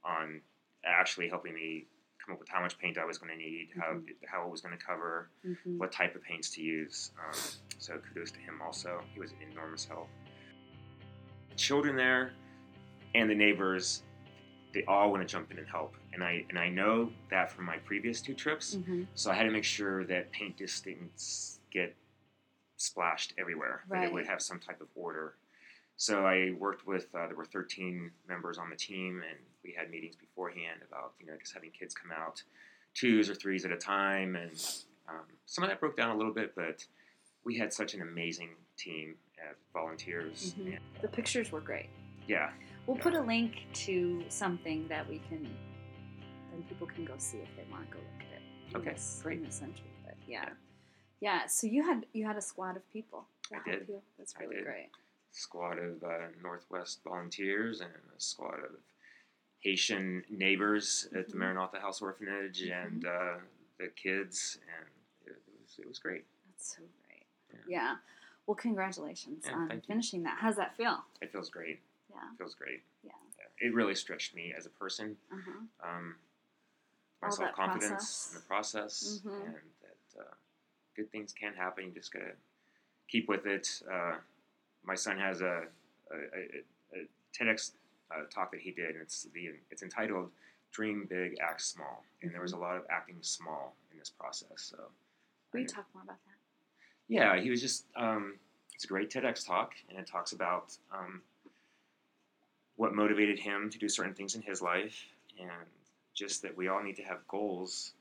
on 0.05 0.41
actually 0.85 1.29
helping 1.29 1.55
me 1.55 1.87
come 2.25 2.35
up 2.35 2.41
with 2.41 2.49
how 2.49 2.61
much 2.61 2.79
paint 2.79 2.99
I 2.99 3.05
was 3.05 3.19
going 3.19 3.31
to 3.33 3.37
need, 3.39 3.71
how 3.77 3.95
Mhm. 3.95 4.15
how 4.27 4.45
it 4.47 4.51
was 4.51 4.61
going 4.61 4.77
to 4.77 4.85
cover, 4.85 5.31
Mhm. 5.45 5.79
what 5.79 5.91
type 5.93 6.15
of 6.15 6.23
paints 6.23 6.51
to 6.51 6.63
use. 6.63 7.13
Um, 7.19 7.35
so 7.79 7.99
kudos 7.99 8.31
to 8.33 8.41
him 8.41 8.61
also. 8.61 9.03
He 9.15 9.21
was 9.21 9.33
an 9.33 9.43
enormous 9.43 9.85
help. 9.87 10.09
Children 11.57 11.97
there 11.97 12.33
and 13.15 13.29
the 13.31 13.35
neighbors, 13.35 14.03
they 14.73 14.85
all 14.85 15.11
want 15.11 15.27
to 15.27 15.31
jump 15.31 15.51
in 15.51 15.59
and 15.59 15.67
help. 15.67 15.95
And 16.13 16.23
I 16.23 16.45
and 16.51 16.59
I 16.59 16.69
know 16.69 17.13
that 17.31 17.51
from 17.51 17.65
my 17.65 17.79
previous 17.79 18.21
two 18.21 18.35
trips. 18.35 18.77
Mhm. 18.77 19.07
So 19.15 19.31
I 19.31 19.35
had 19.35 19.45
to 19.45 19.51
make 19.51 19.65
sure 19.65 20.05
that 20.05 20.31
paint 20.33 20.57
didn't 20.59 21.59
get 21.71 21.97
splashed 22.79 23.35
everywhere. 23.39 23.85
That 23.91 24.05
it 24.05 24.13
would 24.13 24.27
have 24.27 24.41
some 24.41 24.59
type 24.59 24.81
of 24.81 24.89
order. 24.95 25.35
So 25.97 26.25
I 26.25 26.53
worked 26.59 26.87
with 26.87 27.09
uh, 27.15 27.27
there 27.27 27.37
were 27.37 27.45
13 27.45 28.11
members 28.29 28.57
on 28.57 28.71
the 28.71 28.77
team, 28.77 29.23
and 29.29 29.39
we 29.65 29.75
had 29.77 29.91
meetings 29.91 30.15
beforehand 30.17 30.81
about 30.89 31.13
you 31.21 31.27
know 31.27 31.35
just 31.39 31.53
having 31.53 31.71
kids 31.73 31.95
come 31.95 32.11
out 32.13 32.43
twos 32.95 33.29
or 33.29 33.35
threes 33.35 33.65
at 33.65 33.73
a 33.73 33.77
time, 33.77 34.35
and 34.37 34.53
um, 35.09 35.25
some 35.47 35.63
of 35.65 35.71
that 35.71 35.79
broke 35.81 35.97
down 35.97 36.11
a 36.11 36.17
little 36.17 36.33
bit, 36.33 36.55
but 36.57 36.85
we 37.45 37.57
had 37.59 37.73
such 37.73 37.95
an 37.95 38.03
amazing 38.03 38.51
team 38.77 39.17
of 39.51 39.57
volunteers. 39.73 40.55
Mhm. 40.59 40.67
And, 40.67 40.79
The 41.03 41.09
pictures 41.09 41.53
were 41.53 41.61
great. 41.61 41.89
yeah, 42.27 42.53
We'll 42.87 42.97
Yeah. 42.97 43.03
put 43.03 43.15
a 43.15 43.21
link 43.21 43.67
to 43.75 44.25
something 44.29 44.89
that 44.89 45.07
we 45.09 45.19
can, 45.29 45.45
then 46.51 46.63
people 46.69 46.87
can 46.87 47.05
go 47.05 47.15
see 47.19 47.39
if 47.39 47.49
they 47.57 47.65
want 47.71 47.89
to 47.91 47.97
go 47.97 48.01
look 48.03 48.23
at 48.33 48.33
it. 48.41 48.77
Okay, 48.77 48.93
this- 48.93 49.21
great. 49.23 49.39
In 49.39 49.45
this 49.45 49.63
entry, 49.63 49.91
but 50.05 50.17
yeah. 50.27 50.45
Yeah. 50.47 50.53
Yeah, 51.21 51.47
So 51.47 51.67
you 51.67 51.83
had 51.83 52.07
you 52.13 52.25
had 52.27 52.37
a 52.37 52.43
squad 52.43 52.77
of 52.77 52.93
people. 52.93 53.27
I 53.53 53.59
did. 53.69 53.89
You. 53.89 54.03
That's 54.19 54.35
really 54.39 54.63
great. 54.63 54.91
squad 55.31 55.79
of 55.79 56.03
uh, 56.03 56.29
Northwest 56.43 57.01
volunteers 57.05 57.81
and 57.81 57.91
a 58.17 58.21
squad 58.21 58.59
of 58.65 58.73
Haitian 59.61 60.25
neighbors 60.31 61.09
at 61.15 61.29
the 61.29 61.35
Mhm. 61.35 61.39
Maranatha 61.41 61.81
House 61.81 62.01
Orphanage 62.03 62.63
Mhm. 62.63 62.85
and 62.87 63.07
uh, 63.07 63.39
the 63.79 63.89
kids, 63.89 64.59
and 64.77 64.89
it, 65.27 65.33
it 65.47 65.61
was 65.61 65.79
it 65.79 65.87
was 65.87 65.99
great. 65.99 66.25
That's 66.47 66.77
so 66.77 66.83
great. 67.07 67.27
Yeah. 67.53 67.59
Yeah. 67.69 67.97
Well, 68.47 68.55
congratulations 68.57 69.45
Yeah, 69.47 69.55
on 69.55 69.69
thank 69.69 69.83
you. 69.85 69.87
finishing 69.95 70.23
that. 70.25 70.39
How's 70.39 70.57
that 70.57 70.75
feel? 70.77 71.05
It 71.21 71.31
feels 71.31 71.51
great. 71.51 71.81
Yeah. 72.11 72.17
It 72.33 72.39
feels 72.39 72.55
great. 72.55 72.83
Yeah. 73.03 73.13
It 73.61 73.75
really 73.75 73.95
stretched 73.95 74.35
me 74.35 74.53
as 74.57 74.67
a 74.67 74.71
person. 74.71 75.17
Uh 75.31 75.37
huh. 75.45 75.89
Um, 75.89 76.17
my 77.21 77.29
self 77.31 77.53
confidence 77.55 78.29
in 78.31 78.35
the 78.41 78.47
process, 78.47 79.21
Mhm. 79.25 79.45
and 79.47 79.75
that 79.83 80.21
uh, 80.21 80.35
good 80.99 81.11
things 81.13 81.33
can 81.33 81.55
happen. 81.55 81.85
You 81.85 81.91
just 81.93 82.13
gotta 82.13 82.33
keep 83.09 83.29
with 83.29 83.47
it. 83.47 83.81
Uh, 83.91 84.17
my 84.85 84.95
son 84.95 85.17
has 85.17 85.41
a, 85.41 85.63
a, 86.11 86.17
a, 86.17 87.01
a 87.01 87.07
TEDx 87.33 87.73
uh, 88.11 88.25
talk 88.31 88.51
that 88.51 88.61
he 88.61 88.73
did, 88.73 88.91
and 88.91 89.03
it's 89.03 89.29
the 89.33 89.51
it's 89.71 89.83
entitled 89.83 90.31
"Dream 90.73 91.07
Big, 91.09 91.39
Act 91.41 91.63
Small," 91.63 92.05
and 92.23 92.35
there 92.35 92.43
was 92.43 92.53
a 92.53 92.57
lot 92.57 92.77
of 92.77 92.83
acting 92.91 93.17
small 93.21 93.75
in 93.93 93.99
this 93.99 94.11
process. 94.11 94.49
So, 94.57 94.77
you 95.55 95.67
talk 95.67 95.87
more 95.95 96.03
about 96.03 96.19
that? 96.27 96.35
yeah, 97.09 97.41
he 97.41 97.49
was 97.49 97.61
just 97.61 97.85
um, 97.97 98.35
it's 98.75 98.85
a 98.85 98.89
great 98.89 99.11
TEDx 99.11 99.47
talk, 99.47 99.75
and 99.89 99.99
it 99.99 100.07
talks 100.07 100.33
about 100.33 100.77
um, 100.93 101.23
what 102.77 102.95
motivated 102.95 103.39
him 103.39 103.71
to 103.71 103.79
do 103.79 103.89
certain 103.89 104.15
things 104.15 104.35
in 104.35 104.43
his 104.43 104.61
life, 104.61 105.05
and 105.39 105.51
just 106.15 106.43
that 106.43 106.57
we 106.57 106.67
all 106.67 106.83
need 106.83 106.97
to 106.97 107.03
have 107.05 107.19
goals 107.29 107.93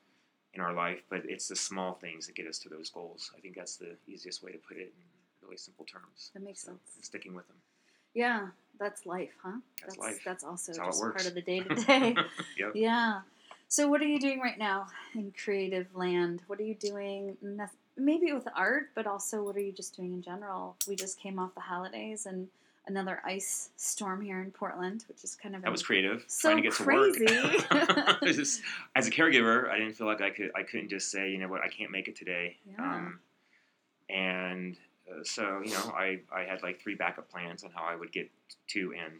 in 0.58 0.64
our 0.64 0.74
life, 0.74 1.04
but 1.10 1.22
it's 1.26 1.48
the 1.48 1.56
small 1.56 1.94
things 1.94 2.26
that 2.26 2.36
get 2.36 2.48
us 2.48 2.58
to 2.60 2.70
those 2.70 2.90
goals. 2.90 3.32
I 3.38 3.40
think 3.40 3.56
that's 3.56 3.78
the 3.78 3.96
easiest 4.08 4.44
way 4.44 4.52
to 4.52 4.58
put 4.58 4.78
it 4.78 4.92
in 4.98 5.46
really 5.46 5.58
simple 5.58 5.86
terms. 5.86 6.32
That 6.34 6.42
makes 6.42 6.62
So, 6.62 6.70
sense. 6.72 6.80
and 6.96 7.06
sticking 7.06 7.36
with 7.36 7.48
them. 7.48 7.58
Yeah, 8.16 8.48
that's 8.80 9.06
life, 9.06 9.34
huh? 9.44 9.60
That's 9.86 9.98
life. 10.00 10.22
That's 10.26 10.44
also 10.44 10.74
That's 10.74 11.00
just 11.00 11.02
part 11.02 11.28
of 11.28 11.36
the 11.36 11.42
day 11.42 11.60
to 11.60 11.76
day. 11.86 12.16
Yeah. 12.74 13.22
So, 13.70 13.88
what 13.88 14.02
are 14.02 14.08
you 14.08 14.20
doing 14.20 14.40
right 14.40 14.58
now 14.58 14.88
in 15.14 15.32
creative 15.44 15.94
land? 15.94 16.42
What 16.48 16.60
are 16.60 16.64
you 16.64 16.74
doing? 16.76 17.38
Maybe 17.96 18.32
with 18.32 18.48
art, 18.56 18.90
but 18.96 19.06
also 19.06 19.44
what 19.44 19.56
are 19.56 19.60
you 19.62 19.72
just 19.72 19.96
doing 19.96 20.14
in 20.14 20.22
general? 20.22 20.76
We 20.88 20.96
just 20.96 21.20
came 21.20 21.38
off 21.38 21.54
the 21.54 21.62
holidays 21.62 22.26
and 22.26 22.48
another 22.88 23.22
ice 23.26 23.70
storm 23.76 24.22
here 24.22 24.42
in 24.42 24.52
Portland, 24.52 25.04
which 25.08 25.24
is 25.24 25.36
kind 25.36 25.56
of 25.56 25.62
That 25.62 25.72
was 25.72 25.84
creative. 25.84 26.24
So 26.28 26.50
trying 26.50 26.64
to 26.64 26.70
get 26.70 26.74
crazy. 26.74 27.26
to 27.26 27.66
work. 28.00 28.22
Just- 28.24 28.62
as 28.96 29.08
a 29.08 29.12
caregiver, 29.12 29.70
I 29.70 29.78
didn't 29.78 29.94
feel 29.94 30.08
like 30.08 30.22
I 30.22 30.30
could. 30.30 30.52
I 30.56 30.64
couldn't 30.64 30.90
just 30.90 31.12
say, 31.12 31.30
you 31.30 31.38
know 31.38 31.48
what, 31.48 31.62
I 31.62 31.68
can't 31.68 31.92
make 31.92 32.08
it 32.08 32.16
today. 32.16 32.58
Yeah. 32.72 32.84
Um, 32.96 33.20
and 34.10 34.78
uh, 35.10 35.24
so, 35.24 35.62
you 35.64 35.72
know, 35.72 35.92
I, 35.96 36.20
I 36.34 36.42
had 36.44 36.64
like 36.64 36.82
three 36.82 36.96
backup 36.96 37.30
plans 37.30 37.64
on 37.64 37.72
how 37.72 37.84
I 37.84 37.96
would 37.96 38.12
get 38.12 38.30
to 38.70 38.94
and 38.94 39.14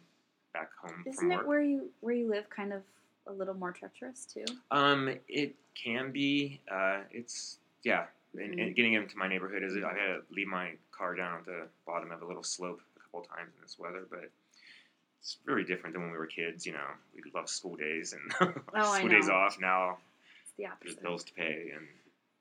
back 0.54 0.70
home 0.82 1.04
Isn't 1.06 1.32
it 1.32 1.46
where 1.46 1.62
you 1.62 1.90
where 2.02 2.16
you 2.16 2.30
live 2.30 2.50
kind 2.50 2.74
of 2.74 2.82
a 3.28 3.32
little 3.32 3.54
more 3.54 3.72
treacherous 3.72 4.26
too? 4.26 4.46
Um, 4.72 5.10
it 5.28 5.56
can 5.76 6.12
be. 6.12 6.60
Uh, 6.72 7.00
it's 7.12 7.58
yeah. 7.84 8.06
And, 8.34 8.54
Mhm. 8.56 8.62
and 8.68 8.76
getting 8.76 8.94
into 8.94 9.18
my 9.18 9.28
neighborhood 9.28 9.64
is 9.64 9.76
I 9.78 9.90
had 9.90 10.08
to 10.08 10.22
leave 10.32 10.48
my 10.48 10.72
car 10.92 11.16
down 11.16 11.40
at 11.40 11.46
the 11.46 11.68
bottom 11.86 12.12
of 12.12 12.22
a 12.22 12.26
little 12.26 12.44
slope 12.44 12.82
couple 13.08 13.22
times 13.36 13.54
in 13.56 13.62
this 13.62 13.78
weather, 13.80 14.06
but 14.10 14.30
it's 15.20 15.38
very 15.46 15.64
different 15.64 15.94
than 15.94 16.04
when 16.04 16.12
we 16.12 16.18
were 16.18 16.28
kids. 16.28 16.66
You 16.66 16.74
know, 16.74 16.88
we 17.16 17.22
love 17.34 17.50
school 17.50 17.76
days 17.76 18.14
and 18.14 18.54
Oh, 18.76 18.96
school 18.96 19.10
days 19.10 19.30
off. 19.30 19.60
Now 19.60 19.98
It's 20.58 20.58
the 20.58 20.64
there's 20.82 20.96
bills 20.96 21.24
to 21.26 21.34
pay 21.34 21.72
and 21.76 21.88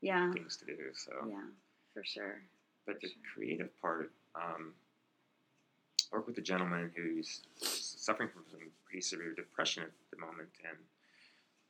Yeah. 0.01 0.33
things 0.33 0.57
to 0.59 0.67
do. 0.67 0.77
So, 0.95 1.13
Yeah, 1.29 1.43
for 1.95 2.05
sure. 2.05 2.41
but 2.87 3.01
the 3.01 3.09
sure. 3.09 3.17
creative 3.35 3.81
part, 3.81 4.11
um, 4.35 4.75
I 6.13 6.17
work 6.17 6.27
with 6.27 6.39
a 6.39 6.43
gentleman 6.43 6.93
who's 6.97 7.43
suffering 7.57 8.29
from 8.29 8.45
some 8.51 8.61
pretty 8.85 9.01
severe 9.03 9.35
depression 9.35 9.83
at 9.85 9.91
the 10.11 10.19
moment, 10.19 10.49
and 10.69 10.79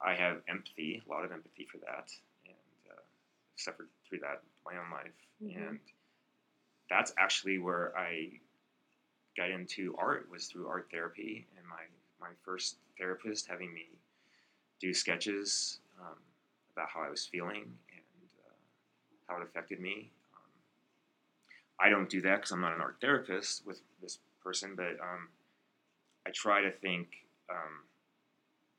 I 0.00 0.14
have 0.14 0.42
empathy, 0.48 1.02
a 1.06 1.10
lot 1.10 1.24
of 1.24 1.32
empathy 1.32 1.64
for 1.64 1.78
that, 1.78 2.12
and 2.44 2.92
uh, 2.92 3.00
suffered 3.56 3.88
through 4.06 4.18
that 4.20 4.42
my 4.64 4.76
own 4.76 4.90
life, 4.90 5.12
Mhm. 5.42 5.68
and 5.68 5.80
that's 6.90 7.12
actually 7.16 7.58
where 7.58 7.96
I 7.96 8.38
got 9.37 9.50
into 9.50 9.95
art 9.99 10.28
was 10.31 10.47
through 10.47 10.69
art 10.69 10.88
therapy, 10.90 11.47
and 11.57 11.66
my 11.69 11.83
my 12.21 12.33
first 12.45 12.76
therapist 12.99 13.47
having 13.47 13.73
me 13.73 13.87
do 14.81 14.93
sketches 14.93 15.81
um, 16.00 16.16
about 16.73 16.88
how 16.88 17.00
I 17.02 17.11
was 17.11 17.26
feeling 17.26 17.62
and 17.62 18.28
uh, 18.47 18.52
how 19.28 19.40
it 19.40 19.43
affected 19.43 19.81
me. 19.81 20.11
Um, 20.35 20.50
I 21.81 21.88
don't 21.90 22.09
do 22.09 22.21
that 22.23 22.37
because 22.37 22.52
I'm 22.52 22.61
not 22.61 22.75
an 22.75 22.81
art 22.81 22.97
therapist 23.00 23.66
with 23.66 23.81
this 24.02 24.19
person, 24.43 24.75
but 24.76 24.99
um, 25.00 25.28
I 26.27 26.31
try 26.31 26.61
to 26.62 26.70
think 26.70 27.09
um, 27.51 27.85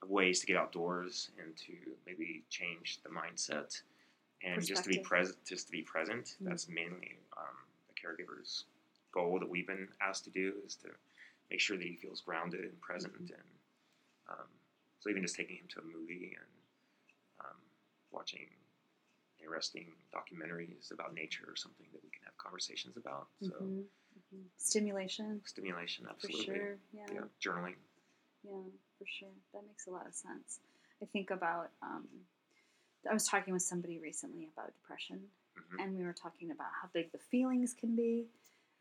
of 0.01 0.09
ways 0.09 0.39
to 0.41 0.45
get 0.45 0.57
outdoors 0.57 1.31
and 1.43 1.55
to 1.57 1.73
maybe 2.05 2.43
change 2.49 2.99
the 3.03 3.09
mindset 3.09 3.79
and 4.43 4.65
just 4.65 4.83
to 4.83 4.89
be 4.89 4.99
present. 4.99 5.37
Just 5.47 5.67
to 5.67 5.71
be 5.71 5.81
present. 5.81 6.35
Mm. 6.41 6.49
That's 6.49 6.67
mainly 6.69 7.17
um, 7.37 7.55
the 7.87 7.93
caregiver's 7.99 8.65
goal 9.17 9.39
that 9.39 9.49
we've 9.49 9.65
been 9.67 9.87
asked 10.07 10.23
to 10.25 10.29
do 10.29 10.53
is 10.65 10.75
to 10.83 10.89
make 11.49 11.59
sure 11.59 11.77
that 11.77 11.87
he 11.87 11.95
feels 11.95 12.21
grounded 12.21 12.61
and 12.65 12.79
present. 12.81 13.13
Mhm. 13.13 13.33
And 13.39 13.49
um, 14.29 14.49
so 14.99 15.09
even 15.09 15.23
just 15.23 15.35
taking 15.35 15.57
him 15.57 15.67
to 15.73 15.79
a 15.79 15.83
movie 15.97 16.35
and 16.41 16.51
um, 17.45 17.59
watching 18.11 18.47
interesting 19.39 19.87
documentaries 20.13 20.91
about 20.91 21.13
nature 21.13 21.45
or 21.47 21.55
something 21.55 21.87
that 21.93 22.03
we 22.03 22.09
can 22.09 22.23
have 22.25 22.37
conversations 22.37 22.95
about. 22.97 23.27
So 23.41 23.53
Mhm, 23.53 23.85
mhm. 24.19 24.43
Stimulation, 24.57 25.41
stimulation, 25.45 26.05
for 26.05 26.11
absolutely. 26.11 26.45
sure. 26.45 26.77
Yeah. 26.91 27.13
Yeah, 27.13 27.27
journaling. 27.43 27.77
Yeah, 28.43 28.63
for 28.97 29.05
sure. 29.05 29.35
That 29.53 29.63
makes 29.65 29.87
a 29.87 29.91
lot 29.91 30.05
of 30.07 30.13
sense. 30.13 30.59
I 31.01 31.05
think 31.05 31.31
about, 31.31 31.69
um, 31.81 32.07
I 33.09 33.13
was 33.13 33.27
talking 33.27 33.53
with 33.53 33.63
somebody 33.63 33.99
recently 33.99 34.45
about 34.53 34.73
depression, 34.73 35.19
Mhm. 35.55 35.79
and 35.79 35.97
we 35.97 36.03
were 36.03 36.13
talking 36.25 36.51
about 36.51 36.71
how 36.81 36.87
big 36.93 37.11
the 37.11 37.19
feelings 37.19 37.73
can 37.73 37.95
be. 37.95 38.27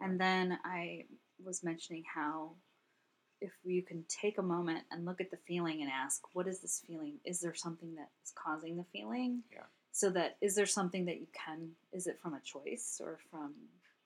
And 0.00 0.20
then 0.20 0.58
I 0.64 1.04
was 1.44 1.62
mentioning 1.64 2.04
how 2.12 2.52
if 3.40 3.52
you 3.64 3.82
can 3.82 4.04
take 4.08 4.38
a 4.38 4.42
moment 4.42 4.84
and 4.90 5.04
look 5.04 5.20
at 5.20 5.30
the 5.30 5.36
feeling 5.46 5.82
and 5.82 5.90
ask, 5.90 6.22
what 6.32 6.46
is 6.48 6.60
this 6.60 6.82
feeling? 6.86 7.14
Is 7.24 7.40
there 7.40 7.54
something 7.54 7.94
that 7.96 8.08
is 8.24 8.32
causing 8.34 8.76
the 8.76 8.84
feeling? 8.92 9.42
Yeah. 9.52 9.64
So 9.92 10.10
that 10.10 10.36
is 10.40 10.54
there 10.54 10.66
something 10.66 11.04
that 11.06 11.20
you 11.20 11.26
can, 11.32 11.70
is 11.92 12.06
it 12.06 12.18
from 12.22 12.34
a 12.34 12.40
choice 12.40 13.00
or 13.02 13.18
from, 13.30 13.52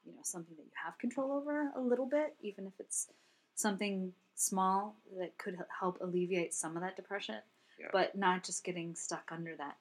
you 0.05 0.13
know, 0.13 0.19
something 0.23 0.55
that 0.57 0.65
you 0.65 0.71
have 0.85 0.99
control 0.99 1.33
over 1.33 1.71
a 1.77 1.81
little 1.81 2.07
bit, 2.07 2.35
even 2.41 2.67
if 2.67 2.73
it's 2.81 3.09
something 3.55 4.13
small 4.35 4.97
that 5.19 5.37
could 5.39 5.59
help 5.79 5.99
alleviate 6.01 6.55
some 6.55 6.77
of 6.77 6.83
that 6.83 6.97
depression, 6.97 7.37
Yeah. 7.79 7.89
but 7.93 8.17
not 8.17 8.43
just 8.43 8.65
getting 8.65 8.95
stuck 8.95 9.31
under 9.31 9.55
that 9.57 9.77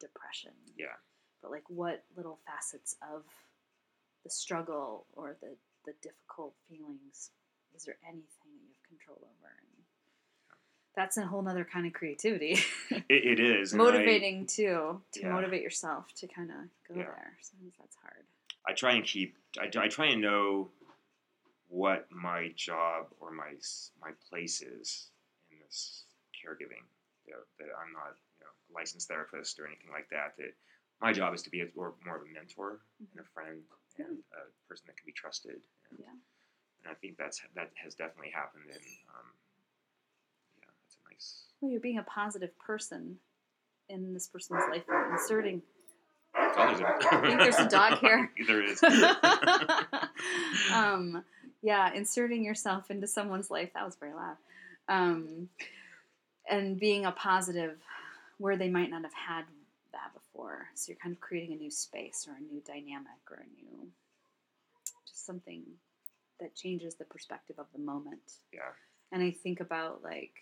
depression 0.00 0.52
Yeah. 0.76 0.96
but 1.42 1.50
like 1.52 1.68
what 1.68 2.02
little 2.16 2.40
facets 2.46 2.96
of 3.12 3.24
the 4.24 4.30
struggle 4.30 5.06
or 5.14 5.36
the, 5.40 5.54
the 5.84 5.92
difficult 6.02 6.54
feelings 6.68 7.30
is 7.74 7.84
there 7.84 7.96
anything 8.04 8.50
that 8.52 8.62
you 8.62 8.68
have 8.74 8.88
control 8.88 9.18
over 9.20 9.48
and 9.48 9.84
that's 10.94 11.16
a 11.16 11.26
whole 11.26 11.42
nother 11.42 11.64
kind 11.64 11.86
of 11.86 11.92
creativity 11.92 12.58
It, 12.90 13.04
it 13.08 13.40
is 13.40 13.72
and 13.72 13.80
I- 13.80 13.84
motivating 13.84 14.46
too 14.46 15.00
to 15.12 15.20
Yeah. 15.20 15.32
motivate 15.32 15.62
yourself 15.62 16.12
to 16.16 16.26
kind 16.26 16.50
of 16.50 16.56
go 16.88 16.94
Yeah. 17.00 17.04
there 17.04 17.32
sometimes 17.40 17.74
that's 17.78 17.96
hard 18.02 18.24
I 18.66 18.72
try 18.72 18.92
and 18.94 19.04
keep. 19.04 19.36
I, 19.60 19.66
I 19.76 19.88
try 19.88 20.06
and 20.06 20.22
know 20.22 20.68
what 21.68 22.06
my 22.12 22.52
job 22.54 23.06
or 23.20 23.32
my 23.32 23.54
my 24.00 24.10
place 24.28 24.62
is 24.62 25.08
in 25.50 25.58
this 25.64 26.04
caregiving. 26.30 26.84
You 27.26 27.34
know, 27.34 27.40
that 27.58 27.66
I'm 27.74 27.92
not 27.92 28.14
you 28.38 28.44
know 28.44 28.52
a 28.70 28.72
licensed 28.74 29.08
therapist 29.08 29.58
or 29.58 29.66
anything 29.66 29.90
like 29.90 30.08
that. 30.10 30.36
That 30.38 30.54
my 31.00 31.12
job 31.12 31.34
is 31.34 31.42
to 31.42 31.50
be 31.50 31.62
a, 31.62 31.66
more, 31.74 31.94
more 32.06 32.16
of 32.16 32.22
a 32.22 32.32
mentor 32.32 32.78
and 33.00 33.08
a 33.16 33.22
mm-hmm. 33.22 33.32
friend 33.34 33.58
and 33.98 34.18
a 34.32 34.68
person 34.68 34.84
that 34.86 34.96
can 34.96 35.06
be 35.06 35.12
trusted. 35.12 35.60
And, 35.90 35.98
Yeah. 35.98 36.10
and 36.84 36.90
I 36.90 36.94
think 36.94 37.16
that's 37.18 37.40
that 37.54 37.70
has 37.82 37.94
definitely 37.94 38.30
happened. 38.30 38.64
And 38.66 38.84
um, 39.16 39.26
yeah, 40.58 40.70
that's 40.82 40.96
a 40.96 41.12
nice. 41.12 41.44
well 41.60 41.70
you're 41.70 41.80
being 41.80 41.98
a 41.98 42.02
positive 42.04 42.56
person 42.58 43.18
in 43.88 44.14
this 44.14 44.28
person's 44.28 44.62
life 44.70 44.84
and 44.88 45.12
inserting 45.12 45.62
Oh, 46.34 46.74
there's 46.78 46.80
think 47.26 47.38
there's 47.40 47.58
a 47.58 47.68
dog 47.68 47.98
here. 47.98 48.30
there 48.46 48.62
is. 48.62 48.82
um, 50.72 51.22
yeah, 51.62 51.92
inserting 51.92 52.44
yourself 52.44 52.90
into 52.90 53.06
someone's 53.06 53.50
life. 53.50 53.70
That 53.74 53.84
was 53.84 53.96
very 53.96 54.14
loud. 54.14 54.36
Um, 54.88 55.48
and 56.48 56.78
being 56.80 57.04
a 57.04 57.12
positive 57.12 57.78
where 58.38 58.56
they 58.56 58.68
might 58.68 58.90
not 58.90 59.02
have 59.02 59.12
had 59.14 59.44
before. 60.32 60.66
So 60.74 60.90
you're 60.90 60.98
kind 61.02 61.14
of 61.14 61.20
creating 61.20 61.52
a 61.54 61.56
new 61.56 61.70
space 61.70 62.26
or 62.28 62.34
a 62.36 62.40
new 62.40 62.60
dynamic 62.66 63.20
or 63.30 63.36
a 63.36 63.46
new, 63.62 63.88
just 65.06 65.26
something 65.26 65.62
that 66.40 66.54
changes 66.54 66.94
the 66.96 67.04
perspective 67.04 67.56
of 67.58 67.66
the 67.72 67.78
moment. 67.80 68.32
yeah. 68.52 68.60
And 69.12 69.22
I 69.22 69.30
think 69.30 69.60
about 69.60 70.02
like 70.02 70.32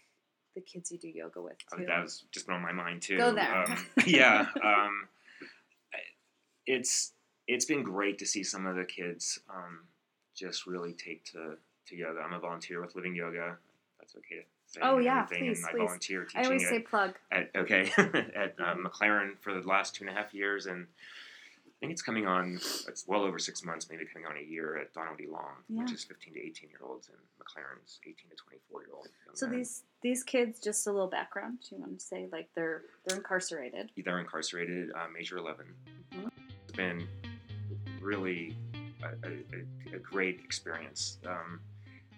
the 0.55 0.61
kids 0.61 0.91
you 0.93 0.99
do 0.99 1.09
yoga 1.09 1.41
with 1.43 1.57
Oh, 1.73 1.79
too. 1.79 1.87
that 1.87 2.03
was 2.03 2.25
just 2.33 2.49
on 2.49 2.63
my 2.63 2.73
mind 2.73 3.03
too. 3.03 3.19
Go 3.19 3.35
there. 3.35 3.65
Um, 3.65 3.87
yeah, 4.07 4.47
um, 4.63 5.09
it's 6.67 7.13
it's 7.49 7.65
been 7.65 7.83
great 7.83 8.19
to 8.19 8.27
see 8.27 8.45
some 8.45 8.67
of 8.67 8.77
the 8.77 8.85
kids 8.85 9.41
um, 9.53 9.81
just 10.37 10.67
really 10.67 10.93
take 10.93 11.25
to, 11.33 11.57
to 11.89 11.97
yoga. 11.97 12.21
I'm 12.21 12.33
a 12.33 12.39
volunteer 12.39 12.81
with 12.81 12.95
Living 12.95 13.15
Yoga. 13.17 13.57
That's 13.99 14.15
okay 14.15 14.37
to 14.37 14.43
say. 14.75 14.81
Oh, 14.83 14.99
yeah, 14.99 15.23
please, 15.23 15.59
and 15.59 15.67
I 15.67 15.71
please. 15.73 15.79
volunteer 15.79 16.25
teaching 16.25 16.41
I 16.41 16.45
always 16.45 16.69
say 16.69 16.79
plug. 16.81 17.15
at 17.33 17.51
okay 17.57 17.91
at 17.99 18.55
uh, 18.59 18.75
MacLaren 18.77 19.39
for 19.41 19.53
the 19.59 19.67
last 19.67 19.95
two 19.95 20.05
and 20.07 20.11
a 20.17 20.19
half 20.19 20.33
years, 20.35 20.67
and 20.67 20.87
I 20.87 21.73
think 21.81 21.93
it's 21.93 22.03
coming 22.03 22.27
on. 22.27 22.57
It's 22.89 23.05
well 23.07 23.23
over 23.23 23.39
six 23.39 23.65
months, 23.65 23.89
maybe 23.91 24.05
coming 24.05 24.27
on 24.29 24.37
a 24.37 24.43
year 24.43 24.77
at 24.77 24.93
Donald 24.93 25.21
E. 25.21 25.27
Long, 25.27 25.55
which 25.69 25.93
is 25.93 26.05
15 26.05 26.35
to 26.35 26.41
18 26.41 26.69
year 26.69 26.81
olds, 26.85 27.09
and 27.09 27.17
MacLaren's 27.39 28.01
18 28.05 28.15
to 28.31 28.37
24 28.37 28.83
year 28.83 28.91
old. 28.95 29.09
So 29.35 29.47
men. 29.47 29.57
these 29.59 29.83
these 30.03 30.23
kids, 30.23 30.61
just 30.61 30.87
a 30.87 30.93
little 30.93 31.09
background. 31.09 31.59
Do 31.69 31.77
you 31.77 31.81
want 31.81 31.99
to 31.99 32.05
say 32.05 32.29
like 32.31 32.49
they're 32.55 32.83
they're 33.07 33.17
incarcerated? 33.17 33.91
they're 34.05 34.21
incarcerated, 34.21 34.91
uh, 34.95 35.07
major 35.13 35.39
11. 35.39 35.67
Mhm. 36.15 36.31
It's 36.65 36.77
been 36.77 37.09
really 38.01 38.57
a, 39.03 39.07
a, 39.27 39.31
a- 39.33 39.97
a 39.97 39.99
great 39.99 40.41
experience. 40.45 41.19
Um, 41.27 41.61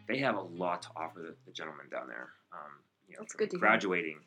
they 0.08 0.18
have 0.18 0.34
a 0.36 0.40
lot 0.42 0.82
to 0.82 0.88
offer 0.96 1.20
the, 1.20 1.34
the 1.46 1.52
gentlemen 1.52 1.86
down 1.90 2.06
there. 2.08 2.30
Um, 2.52 2.72
you 3.08 3.14
know, 3.14 3.20
That's 3.22 3.34
good 3.34 3.50
hear. 3.50 3.58
graduating, 3.60 4.18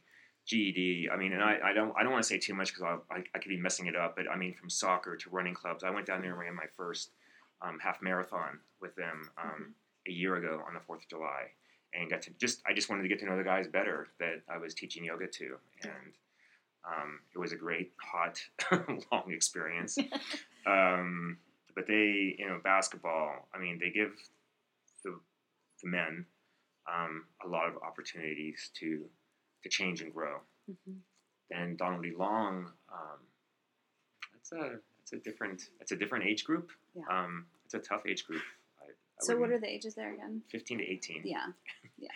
GED. 0.45 1.09
I 1.11 1.17
mean, 1.17 1.33
and 1.33 1.43
I, 1.43 1.59
I 1.63 1.73
don't 1.73 1.93
I 1.97 2.03
don't 2.03 2.11
want 2.11 2.23
to 2.23 2.27
say 2.27 2.37
too 2.37 2.53
much 2.53 2.73
because 2.73 2.99
I, 3.09 3.23
I, 3.33 3.39
could 3.39 3.49
be 3.49 3.57
messing 3.57 3.87
it 3.87 3.95
up. 3.95 4.15
But 4.15 4.29
I 4.29 4.35
mean, 4.35 4.53
from 4.53 4.69
soccer 4.69 5.15
to 5.17 5.29
running 5.29 5.53
clubs, 5.53 5.83
I 5.83 5.89
went 5.89 6.05
down 6.05 6.21
there 6.21 6.31
and 6.31 6.39
ran 6.39 6.55
my 6.55 6.67
first 6.77 7.11
um, 7.61 7.79
half 7.81 8.01
marathon 8.01 8.59
with 8.81 8.95
them 8.95 9.29
um, 9.37 9.49
Mhm. 9.49 9.73
a 10.07 10.11
year 10.11 10.35
ago 10.35 10.61
on 10.67 10.73
the 10.73 10.79
Fourth 10.81 11.03
of 11.03 11.07
July, 11.09 11.51
and 11.93 12.09
got 12.09 12.21
to 12.23 12.31
just 12.31 12.61
I 12.67 12.73
just 12.73 12.89
wanted 12.89 13.03
to 13.03 13.07
get 13.09 13.19
to 13.19 13.25
know 13.25 13.37
the 13.37 13.43
guys 13.43 13.67
better 13.67 14.07
that 14.19 14.41
I 14.49 14.57
was 14.57 14.73
teaching 14.73 15.05
yoga 15.05 15.27
to, 15.27 15.57
and 15.83 16.13
um, 16.85 17.19
it 17.33 17.39
was 17.39 17.51
a 17.51 17.55
great, 17.55 17.93
hot, 17.97 18.39
long 19.11 19.31
experience. 19.31 19.97
um, 20.67 21.37
but 21.75 21.87
they, 21.87 22.35
you 22.37 22.47
know, 22.47 22.59
basketball. 22.63 23.47
I 23.53 23.57
mean, 23.59 23.79
they 23.79 23.89
give 23.89 24.13
the 25.03 25.19
the 25.81 25.89
men 25.89 26.25
um, 26.91 27.25
a 27.43 27.47
lot 27.47 27.67
of 27.67 27.77
opportunities 27.83 28.69
to 28.75 29.05
to 29.63 29.69
change 29.69 30.01
and 30.01 30.13
grow. 30.13 30.39
Mhm. 30.69 31.77
Donald 31.77 32.01
Lee 32.01 32.15
Long, 32.15 32.71
um, 32.91 33.19
that's 34.33 34.51
a 34.51 34.79
that's 34.97 35.13
a 35.13 35.17
different 35.17 35.69
that's 35.79 35.91
a 35.91 35.95
different 35.95 36.25
age 36.25 36.43
group. 36.43 36.71
Yeah. 36.93 37.03
Um, 37.09 37.47
it's 37.65 37.73
a 37.73 37.79
tough 37.79 38.05
age 38.07 38.25
group. 38.25 38.41
I, 38.81 38.85
I 38.85 38.91
So 39.21 39.37
what 39.37 39.49
are 39.51 39.59
the 39.59 39.67
ages 39.69 39.95
there 39.95 40.13
again? 40.13 40.41
15 40.51 40.77
to 40.79 40.83
18? 40.83 41.21
Yeah. 41.25 41.47
Yeah. 41.97 42.09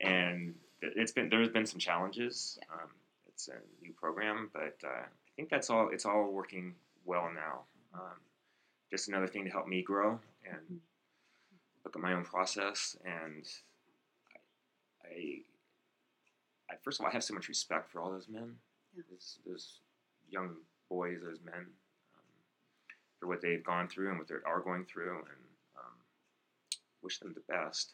and 0.00 0.54
it's 0.80 1.12
been 1.12 1.28
there's 1.28 1.48
been 1.48 1.66
some 1.66 1.78
challenges. 1.78 2.58
Yeah. 2.62 2.74
Um, 2.82 2.90
it's 3.28 3.48
a 3.48 3.58
new 3.82 3.92
program, 3.92 4.50
but 4.52 4.78
uh, 4.84 4.88
I 5.04 5.30
think 5.36 5.50
that's 5.50 5.68
all. 5.70 5.88
It's 5.90 6.06
all 6.06 6.30
working 6.32 6.74
well 7.04 7.30
now. 7.34 7.64
Um, 7.94 8.20
just 8.90 9.08
another 9.08 9.26
thing 9.26 9.44
to 9.44 9.50
help 9.50 9.66
me 9.66 9.82
grow 9.82 10.20
and 10.44 10.60
Mhm. 10.70 10.80
look 11.84 11.96
at 11.96 12.02
my 12.02 12.12
own 12.14 12.24
process. 12.24 12.96
And 13.04 13.46
I, 15.10 15.40
I, 16.70 16.74
first 16.82 16.98
of 17.00 17.04
all, 17.04 17.10
I 17.10 17.12
have 17.12 17.24
so 17.24 17.34
much 17.34 17.48
respect 17.48 17.90
for 17.90 18.00
all 18.00 18.10
those 18.10 18.28
men, 18.28 18.56
Yeah. 18.96 19.02
those, 19.10 19.38
those 19.46 19.80
young 20.30 20.56
boys, 20.88 21.20
those 21.22 21.40
men, 21.44 21.54
um, 22.14 22.22
for 23.20 23.26
what 23.26 23.40
they've 23.40 23.62
gone 23.64 23.88
through 23.88 24.10
and 24.10 24.18
what 24.18 24.28
they 24.28 24.34
are 24.44 24.60
going 24.60 24.84
through, 24.84 25.18
and 25.18 25.44
um, 25.78 25.92
wish 27.02 27.18
them 27.18 27.34
the 27.34 27.52
best. 27.52 27.92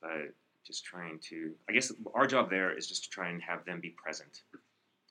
But 0.00 0.32
just 0.64 0.84
trying 0.84 1.16
to 1.20 1.52
i 1.68 1.72
guess 1.72 1.92
our 2.12 2.26
job 2.26 2.50
there 2.50 2.76
is 2.76 2.88
just 2.88 3.04
to 3.04 3.08
try 3.10 3.28
and 3.28 3.40
have 3.40 3.64
them 3.64 3.78
be 3.78 3.90
present 3.90 4.42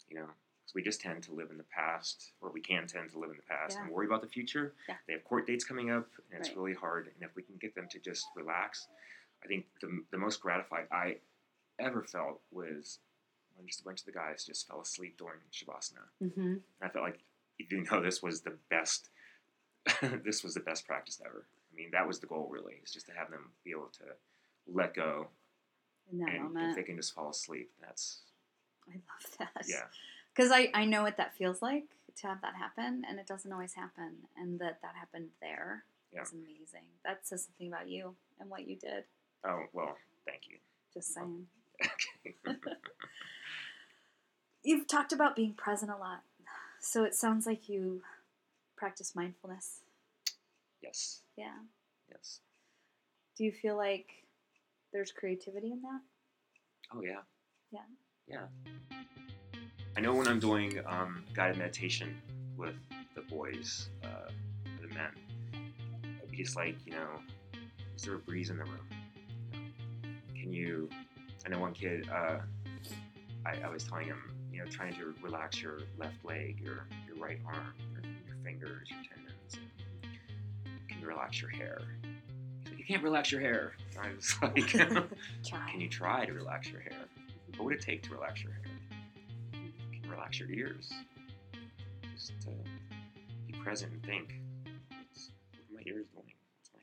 you 0.09 0.17
know 0.17 0.25
we 0.73 0.81
just 0.83 0.99
tend 0.99 1.23
to 1.23 1.31
live 1.31 1.49
in 1.49 1.55
the 1.57 1.63
past 1.73 2.33
or 2.41 2.51
we 2.51 2.59
can 2.59 2.85
tend 2.87 3.09
to 3.09 3.17
live 3.17 3.29
in 3.29 3.37
the 3.37 3.41
past 3.43 3.77
and 3.79 3.89
worry 3.89 4.05
about 4.05 4.19
the 4.21 4.27
future 4.27 4.73
Yeah. 4.89 4.95
they 5.07 5.13
have 5.13 5.23
court 5.23 5.47
dates 5.47 5.63
coming 5.63 5.91
up 5.91 6.09
and 6.29 6.41
it's 6.41 6.49
Right. 6.49 6.57
really 6.57 6.73
hard 6.73 7.05
and 7.07 7.23
if 7.23 7.33
we 7.37 7.41
can 7.41 7.55
get 7.55 7.73
them 7.73 7.87
to 7.91 7.99
just 7.99 8.27
relax 8.35 8.89
i 9.45 9.47
think 9.47 9.65
the, 9.81 9.87
the 10.11 10.17
most 10.17 10.41
gratified 10.41 10.87
i 10.91 11.15
ever 11.79 12.03
felt 12.03 12.41
was 12.51 12.99
when 13.55 13.67
just 13.67 13.81
a 13.81 13.83
bunch 13.83 13.99
of 14.01 14.05
the 14.05 14.11
guys 14.11 14.43
just 14.45 14.67
fell 14.67 14.81
asleep 14.81 15.17
during 15.17 15.39
shavasana 15.53 16.05
Mm-hmm. 16.23 16.41
and 16.41 16.61
i 16.81 16.89
felt 16.89 17.05
like 17.05 17.19
you 17.57 17.85
know 17.91 18.01
this 18.01 18.21
was 18.21 18.41
the 18.41 18.57
best 18.69 19.09
this 20.23 20.43
was 20.43 20.53
the 20.55 20.59
best 20.61 20.85
practice 20.87 21.21
ever 21.25 21.45
i 21.71 21.75
mean 21.75 21.89
that 21.91 22.07
was 22.07 22.19
the 22.19 22.27
goal 22.27 22.47
really 22.51 22.75
is 22.83 22.91
just 22.91 23.05
to 23.05 23.13
have 23.13 23.29
them 23.29 23.51
be 23.63 23.71
able 23.71 23.89
to 23.93 24.03
let 24.67 24.93
go 24.95 25.27
In 26.11 26.19
that 26.19 26.29
and 26.29 26.57
if 26.69 26.75
they 26.75 26.83
can 26.83 26.95
just 26.97 27.13
fall 27.13 27.29
asleep, 27.29 27.69
that's 27.81 28.21
I 28.89 28.93
love 28.95 29.37
that. 29.55 29.65
yeah, 29.67 29.85
Because 30.33 30.51
I, 30.51 30.69
I 30.73 30.85
know 30.85 31.01
what 31.03 31.17
that 31.17 31.35
feels 31.35 31.61
like 31.61 31.85
to 32.21 32.27
have 32.27 32.41
that 32.41 32.53
happen, 32.55 33.03
and 33.09 33.19
it 33.19 33.25
doesn't 33.27 33.51
always 33.51 33.73
happen. 33.73 34.13
And 34.37 34.59
that 34.59 34.79
that 34.83 34.93
happened 34.95 35.29
there 35.41 35.83
Yeah. 36.13 36.21
is 36.21 36.31
amazing. 36.33 36.85
That 37.03 37.25
says 37.27 37.45
something 37.45 37.67
about 37.67 37.89
you 37.89 38.15
and 38.39 38.47
what 38.49 38.67
you 38.67 38.75
did. 38.75 39.05
Oh 39.47 39.63
well, 39.73 39.95
thank 40.25 40.47
you. 40.49 40.57
Just 40.93 41.13
saying. 41.13 41.45
Okay. 41.83 42.35
You've 44.63 44.87
talked 44.87 45.13
about 45.13 45.35
being 45.35 45.53
present 45.53 45.91
a 45.91 45.97
lot. 45.97 46.21
So 46.79 47.03
it 47.03 47.15
sounds 47.15 47.45
like 47.45 47.69
you 47.69 48.01
practice 48.77 49.15
mindfulness. 49.15 49.81
yes, 50.81 51.21
Yeah. 51.37 51.53
yes. 52.11 52.39
Do 53.37 53.43
you 53.43 53.51
feel 53.51 53.75
like 53.75 54.07
there's 54.93 55.11
creativity 55.11 55.71
in 55.71 55.81
that? 55.81 56.01
Oh 56.93 57.01
yeah. 57.01 57.21
Yeah. 57.71 57.79
Yeah. 58.27 58.45
I 59.97 60.01
know 60.01 60.13
when 60.13 60.27
I'm 60.27 60.39
doing 60.39 60.79
um, 60.87 61.23
guided 61.33 61.57
meditation 61.57 62.15
with 62.57 62.75
the 63.15 63.21
boys, 63.21 63.89
uh, 64.03 64.29
the 64.81 64.87
men, 64.93 65.11
just 66.33 66.55
like, 66.55 66.75
you 66.85 66.93
know, 66.93 67.19
is 67.95 68.03
there 68.03 68.15
a 68.15 68.19
breeze 68.19 68.49
in 68.49 68.57
the 68.57 68.65
room? 68.65 68.87
Can 70.45 70.53
you? 70.53 70.87
I 71.43 71.49
know 71.49 71.57
one 71.57 71.73
kid. 71.73 72.07
Uh, 72.07 72.37
I, 73.47 73.65
I 73.65 73.67
was 73.67 73.83
telling 73.83 74.05
him, 74.05 74.19
you 74.53 74.59
know, 74.59 74.69
trying 74.69 74.93
to 74.93 75.15
relax 75.23 75.59
your 75.59 75.79
left 75.97 76.23
leg, 76.23 76.59
your 76.63 76.85
your 77.07 77.17
right 77.17 77.39
arm, 77.47 77.73
your, 77.91 78.03
your 78.27 78.35
fingers, 78.43 78.87
your 78.91 78.99
tendons. 79.09 79.57
Can 80.87 81.01
you 81.01 81.07
relax 81.07 81.41
your 81.41 81.49
hair? 81.49 81.81
He's 82.61 82.69
like, 82.73 82.77
you 82.77 82.85
can't 82.85 83.01
relax 83.01 83.31
your 83.31 83.41
hair. 83.41 83.73
I 83.99 84.09
was 84.15 84.35
like, 84.43 84.67
can 84.67 85.81
you 85.81 85.89
try 85.89 86.27
to 86.27 86.33
relax 86.33 86.69
your 86.69 86.81
hair? 86.81 87.07
What 87.57 87.65
would 87.65 87.73
it 87.73 87.81
take 87.81 88.03
to 88.03 88.11
relax 88.11 88.43
your 88.43 88.51
hair? 88.51 88.61
You 89.91 89.99
can 89.99 90.11
relax 90.11 90.39
your 90.39 90.51
ears. 90.51 90.93
Just 92.13 92.33
uh, 92.47 92.51
be 93.47 93.53
present 93.63 93.93
and 93.93 94.03
think. 94.03 94.35
What's, 94.89 95.31
what 95.71 95.71
are 95.71 95.73
my 95.73 95.81
ears 95.91 96.05
doing? 96.13 96.24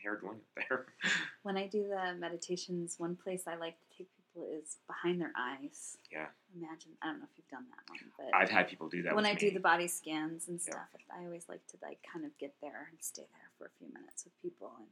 Hair 0.03 0.17
doing 0.17 0.39
up 0.57 0.65
there? 0.69 0.87
When 1.43 1.57
I 1.57 1.67
do 1.67 1.89
the 1.89 2.15
meditations, 2.19 2.97
one 2.99 3.17
place 3.17 3.45
I 3.47 3.57
like 3.57 3.75
to 3.81 3.87
take 3.99 4.09
people 4.17 4.47
is 4.53 4.77
behind 4.87 5.21
their 5.21 5.33
eyes. 5.37 5.97
Yeah. 6.11 6.27
Imagine, 6.57 6.93
I 7.03 7.07
don't 7.07 7.19
know 7.19 7.27
if 7.31 7.37
you've 7.37 7.49
done 7.49 7.67
that 7.71 7.83
one, 7.91 7.99
but 8.17 8.35
I've 8.35 8.49
had 8.51 8.69
people 8.69 8.89
do 8.89 9.03
that 9.03 9.15
when 9.15 9.27
I 9.27 9.33
me. 9.35 9.39
do 9.41 9.51
the 9.51 9.61
body 9.61 9.89
scans 9.89 10.47
and 10.49 10.61
Yeah. 10.65 10.71
stuff, 10.73 10.89
I 11.11 11.25
always 11.25 11.49
like 11.49 11.67
to 11.69 11.77
like 11.83 11.99
kind 12.11 12.25
of 12.25 12.37
get 12.39 12.55
there 12.63 12.89
and 12.91 12.99
stay 13.03 13.27
there 13.33 13.51
for 13.59 13.67
a 13.67 13.71
few 13.79 13.89
minutes 13.93 14.25
with 14.25 14.35
people, 14.43 14.73
and 14.79 14.89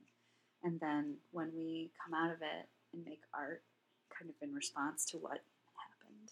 and 0.63 0.81
then 0.81 1.17
when 1.31 1.53
we 1.55 1.91
come 2.03 2.13
out 2.15 2.31
of 2.33 2.43
it 2.43 2.67
and 2.93 3.05
make 3.05 3.23
art, 3.33 3.63
kind 4.11 4.29
of 4.29 4.37
in 4.43 4.53
response 4.55 5.05
to 5.07 5.19
what 5.19 5.41
happened. 5.79 6.29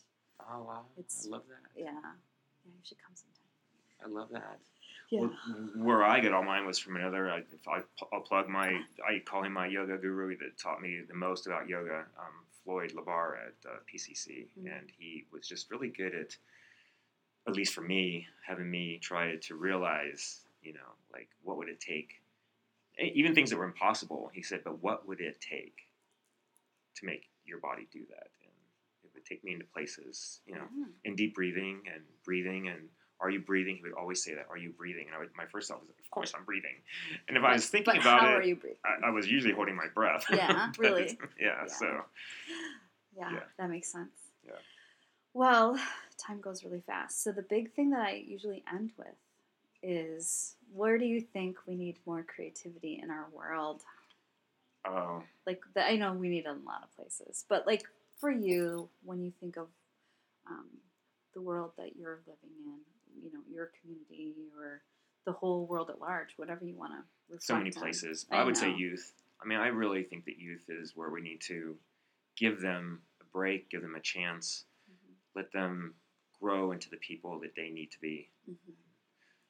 oh 0.50 0.62
wow, 0.64 0.84
It's- 0.98 1.26
I 1.26 1.30
love 1.30 1.46
that. 1.48 1.70
Yeah, 1.78 1.92
yeah, 1.94 2.72
you 2.74 2.82
should 2.82 2.98
come 2.98 3.14
sometime. 3.14 3.46
I 4.04 4.06
love 4.08 4.30
that. 4.30 4.58
Yeah, 5.10 5.26
where 5.76 6.04
I 6.04 6.20
get 6.20 6.32
all 6.34 6.42
mine 6.42 6.66
was 6.66 6.78
from 6.78 6.96
another. 6.96 7.30
I, 7.30 7.38
if 7.38 7.66
I, 7.66 7.80
I'll 8.12 8.20
plug 8.20 8.48
my. 8.48 8.68
I 9.08 9.20
call 9.24 9.42
him 9.42 9.54
my 9.54 9.66
yoga 9.66 9.96
guru 9.96 10.36
that 10.38 10.58
taught 10.58 10.82
me 10.82 11.00
the 11.08 11.14
most 11.14 11.46
about 11.46 11.68
yoga. 11.68 12.04
Um, 12.18 12.44
Floyd 12.64 12.92
Labar 12.94 13.36
at 13.46 13.54
uh, 13.70 13.76
PCC, 13.90 14.48
Mhm. 14.58 14.78
and 14.78 14.90
he 14.98 15.24
was 15.32 15.48
just 15.48 15.70
really 15.70 15.88
good 15.88 16.14
at, 16.14 16.36
at 17.46 17.54
least 17.54 17.72
for 17.72 17.80
me, 17.80 18.26
having 18.46 18.70
me 18.70 18.98
try 18.98 19.36
to 19.36 19.54
realize, 19.54 20.46
you 20.62 20.74
know, 20.74 20.92
like 21.10 21.30
what 21.42 21.56
would 21.56 21.68
it 21.70 21.80
take, 21.80 22.20
even 23.00 23.34
things 23.34 23.48
that 23.48 23.56
were 23.56 23.64
impossible. 23.64 24.30
He 24.34 24.42
said, 24.42 24.64
but 24.64 24.82
what 24.82 25.08
would 25.08 25.20
it 25.20 25.40
take 25.40 25.88
to 26.96 27.06
make 27.06 27.30
your 27.46 27.58
body 27.58 27.88
do 27.90 28.04
that? 28.10 28.28
And 28.42 28.52
it 29.04 29.10
would 29.14 29.24
take 29.24 29.42
me 29.42 29.52
into 29.54 29.64
places, 29.64 30.40
you 30.44 30.56
know, 30.56 30.68
Yeah. 30.76 30.86
in 31.04 31.16
deep 31.16 31.34
breathing 31.34 31.88
and 31.90 32.02
breathing 32.24 32.68
and 32.68 32.90
are 33.20 33.30
you 33.30 33.40
breathing? 33.40 33.76
He 33.76 33.82
would 33.82 33.94
always 33.94 34.22
say 34.22 34.34
that. 34.34 34.46
Are 34.50 34.56
you 34.56 34.70
breathing? 34.70 35.06
And 35.06 35.14
I 35.14 35.18
would, 35.18 35.30
my 35.36 35.46
first 35.46 35.68
thought 35.68 35.80
was, 35.80 35.88
of 35.90 36.10
course 36.10 36.32
I'm 36.36 36.44
breathing. 36.44 36.76
And 37.28 37.36
if 37.36 37.42
I 37.44 37.54
was 37.54 37.66
thinking 37.66 37.94
but 37.94 38.00
about 38.02 38.20
how 38.20 38.28
it, 38.28 38.34
are 38.34 38.42
you 38.42 38.56
breathing? 38.56 38.78
I, 38.84 39.08
I 39.08 39.10
was 39.10 39.28
usually 39.28 39.54
holding 39.54 39.74
my 39.76 39.86
breath. 39.94 40.24
Yeah, 40.30 40.68
But 40.76 40.78
really? 40.78 41.18
Yeah, 41.40 41.62
Yeah. 41.62 41.66
So 41.66 41.86
Yeah, 43.16 43.32
Yeah. 43.32 43.40
that 43.58 43.70
makes 43.70 43.90
sense. 43.90 44.10
Yeah. 44.46 44.52
Well, 45.34 45.78
time 46.16 46.40
goes 46.40 46.64
really 46.64 46.80
fast. 46.80 47.22
So 47.22 47.32
the 47.32 47.42
big 47.42 47.72
thing 47.72 47.90
that 47.90 48.00
I 48.00 48.12
usually 48.26 48.62
end 48.72 48.92
with 48.96 49.08
is 49.82 50.56
where 50.72 50.98
do 50.98 51.04
you 51.04 51.20
think 51.20 51.58
we 51.66 51.74
need 51.74 51.98
more 52.06 52.22
creativity 52.22 53.00
in 53.02 53.10
our 53.10 53.26
world? 53.32 53.82
uh, 54.84 55.20
Like 55.46 55.62
the, 55.74 55.84
I 55.84 55.96
know 55.96 56.12
we 56.12 56.28
need 56.28 56.46
it 56.46 56.48
in 56.48 56.56
a 56.56 56.66
lot 56.66 56.82
of 56.82 56.94
places, 56.96 57.44
but 57.48 57.66
like 57.66 57.84
for 58.20 58.30
you, 58.30 58.88
when 59.04 59.22
you 59.22 59.32
think 59.40 59.56
of 59.56 59.68
um, 60.48 60.66
the 61.34 61.40
world 61.40 61.72
that 61.76 61.96
you're 61.96 62.20
living 62.26 62.56
in, 62.64 62.78
you 63.22 63.32
know, 63.32 63.40
your 63.50 63.70
community 63.80 64.34
or 64.58 64.82
the 65.24 65.32
whole 65.32 65.66
world 65.66 65.90
at 65.90 66.00
large, 66.00 66.30
whatever 66.36 66.64
you 66.64 66.74
want 66.76 66.92
to. 66.92 67.36
so 67.40 67.56
many 67.56 67.70
places. 67.70 68.26
I 68.30 68.38
I, 68.38 68.44
would 68.44 68.56
say 68.56 68.72
youth. 68.74 69.12
I 69.42 69.46
mean, 69.46 69.58
I 69.58 69.68
really 69.68 70.02
think 70.02 70.24
that 70.24 70.38
youth 70.38 70.64
is 70.68 70.96
where 70.96 71.10
we 71.10 71.20
need 71.20 71.40
to 71.42 71.76
give 72.36 72.60
them 72.60 73.02
a 73.20 73.24
break, 73.32 73.68
give 73.70 73.82
them 73.82 73.94
a 73.94 74.00
chance, 74.00 74.64
let 75.34 75.52
them 75.52 75.94
grow 76.40 76.72
into 76.72 76.88
the 76.90 76.96
people 76.96 77.40
that 77.40 77.54
they 77.56 77.68
need 77.70 77.90
to 77.92 78.00
be 78.00 78.30
Mm-hmm. 78.48 78.72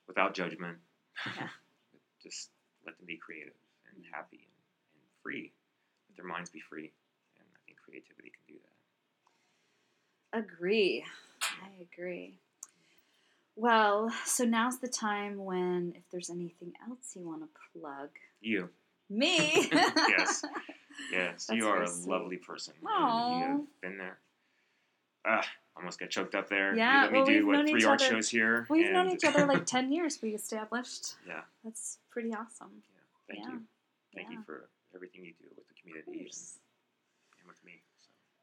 without 0.09 0.35
judgment. 0.35 0.79
Yeah. 1.37 1.49
Just 2.23 2.51
let 2.85 2.97
them 2.99 3.07
be 3.07 3.17
creative 3.17 3.53
and 3.95 4.05
happy 4.13 4.39
and, 4.43 4.53
and 4.95 5.03
free. 5.23 5.53
Let 6.09 6.17
their 6.17 6.27
minds 6.27 6.51
be 6.51 6.59
free. 6.61 6.91
And 7.39 7.47
I 7.55 7.59
think 7.67 7.79
creativity 7.79 8.33
can 8.35 8.55
do 8.57 8.61
that. 10.33 10.39
Agree. 10.45 11.05
I 11.43 11.71
agree. 11.83 12.41
Well, 13.61 14.13
so 14.25 14.45
now's 14.45 14.79
the 14.79 14.87
time 14.89 15.37
when, 15.45 15.93
if 15.97 16.03
there's 16.13 16.31
anything 16.31 16.73
else 16.89 17.17
you 17.17 17.27
want 17.27 17.43
to 17.43 17.49
plug, 17.81 18.11
You. 18.41 18.69
me. 19.11 19.69
Yes. 19.73 20.45
Yes, 21.13 21.47
That's 21.47 21.57
you 21.57 21.69
are 21.69 21.83
a 21.83 21.87
sweet. 21.89 22.09
lovely 22.11 22.37
person. 22.39 22.75
and 22.81 22.89
Aw. 22.91 23.39
You 23.39 23.45
have 23.47 23.81
been 23.81 23.99
there. 23.99 24.19
Ah, 25.25 25.47
almost 25.77 26.01
got 26.01 26.11
choked 26.11 26.35
up 26.35 26.49
there. 26.49 26.75
Yeah, 26.77 26.97
you 26.97 27.03
let 27.05 27.13
me 27.13 27.19
well, 27.19 27.27
do 27.27 27.33
we've 27.35 27.47
what 27.47 27.53
known 27.53 27.67
three 27.69 27.85
art 27.85 28.01
other- 28.03 28.11
shows 28.11 28.29
here. 28.29 28.67
We've 28.69 28.91
known 28.91 29.07
and- 29.07 29.15
each 29.15 29.23
other 29.25 29.47
like 29.47 29.65
10 29.77 29.93
years, 29.93 30.19
we 30.21 30.31
established. 30.35 31.15
yeah, 31.25 31.43
That's 31.63 31.99
pretty 32.11 32.35
awesome. 32.35 32.83
Yeah, 32.91 33.01
Thank 33.29 33.45
Yeah. 33.47 33.53
you. 33.53 33.61
Thank 34.15 34.29
Yeah. 34.31 34.39
you 34.39 34.43
for 34.45 34.69
everything 34.93 35.25
you 35.25 35.35
do 35.39 35.47
with 35.57 35.69
the 35.69 35.75
community 35.81 36.11
and, 36.11 36.35
and 37.39 37.47
with 37.49 37.65
me. 37.65 37.81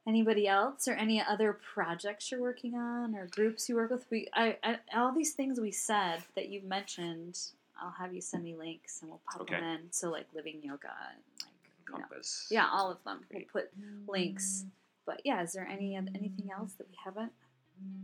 Anybody 0.07 0.47
else 0.47 0.87
or 0.87 0.93
any 0.93 1.19
other 1.21 1.53
projects 1.73 2.31
you're 2.31 2.39
working 2.41 2.75
on 2.75 3.15
or 3.15 3.25
groups 3.27 3.67
you 3.67 3.75
work 3.75 3.89
with? 3.89 4.05
We, 4.11 4.27
I, 4.33 4.57
I, 4.63 4.77
all 4.95 5.11
these 5.11 5.33
things 5.33 5.59
we 5.59 5.71
said 5.71 6.19
that 6.35 6.49
you've 6.49 6.63
mentioned, 6.63 7.39
I'll 7.81 7.91
have 7.97 8.13
you 8.13 8.21
send 8.21 8.43
me 8.43 8.53
links 8.55 9.01
and 9.01 9.09
we'll 9.09 9.21
pop 9.31 9.41
Okay. 9.41 9.55
them 9.55 9.63
in. 9.63 9.79
So 9.91 10.11
like 10.11 10.27
living 10.35 10.59
yoga 10.61 10.89
and 11.11 11.21
like 11.41 11.53
you 11.89 11.93
know. 11.93 11.99
Compass. 12.07 12.47
yeah, 12.51 12.67
all 12.71 12.91
of 12.91 13.03
them. 13.03 13.21
Great. 13.31 13.47
We'll 13.53 13.63
put 13.63 13.71
links. 14.07 14.65
But 15.07 15.21
yeah, 15.25 15.41
is 15.41 15.53
there 15.53 15.67
any 15.67 15.95
anything 15.95 16.49
else 16.55 16.73
that 16.73 16.87
we 16.87 16.95
haven't? 17.03 17.31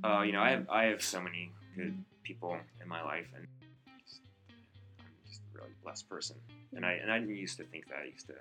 Uh, 0.03 0.21
you 0.23 0.31
know, 0.31 0.41
I 0.41 0.49
have 0.51 0.69
I 0.69 0.83
have 0.85 1.01
so 1.03 1.21
many 1.21 1.51
good 1.75 2.03
people 2.23 2.57
in 2.81 2.87
my 2.87 3.01
life, 3.03 3.25
and 3.35 3.47
just, 4.05 4.21
I'm 4.99 5.05
just 5.27 5.41
a 5.55 5.57
really 5.59 5.71
blessed 5.83 6.09
person. 6.09 6.35
And 6.75 6.85
I 6.85 6.93
and 6.93 7.11
I 7.11 7.19
didn't 7.19 7.35
used 7.37 7.57
to 7.57 7.63
think 7.63 7.87
that. 7.89 7.99
I 8.03 8.05
used 8.05 8.27
to, 8.27 8.33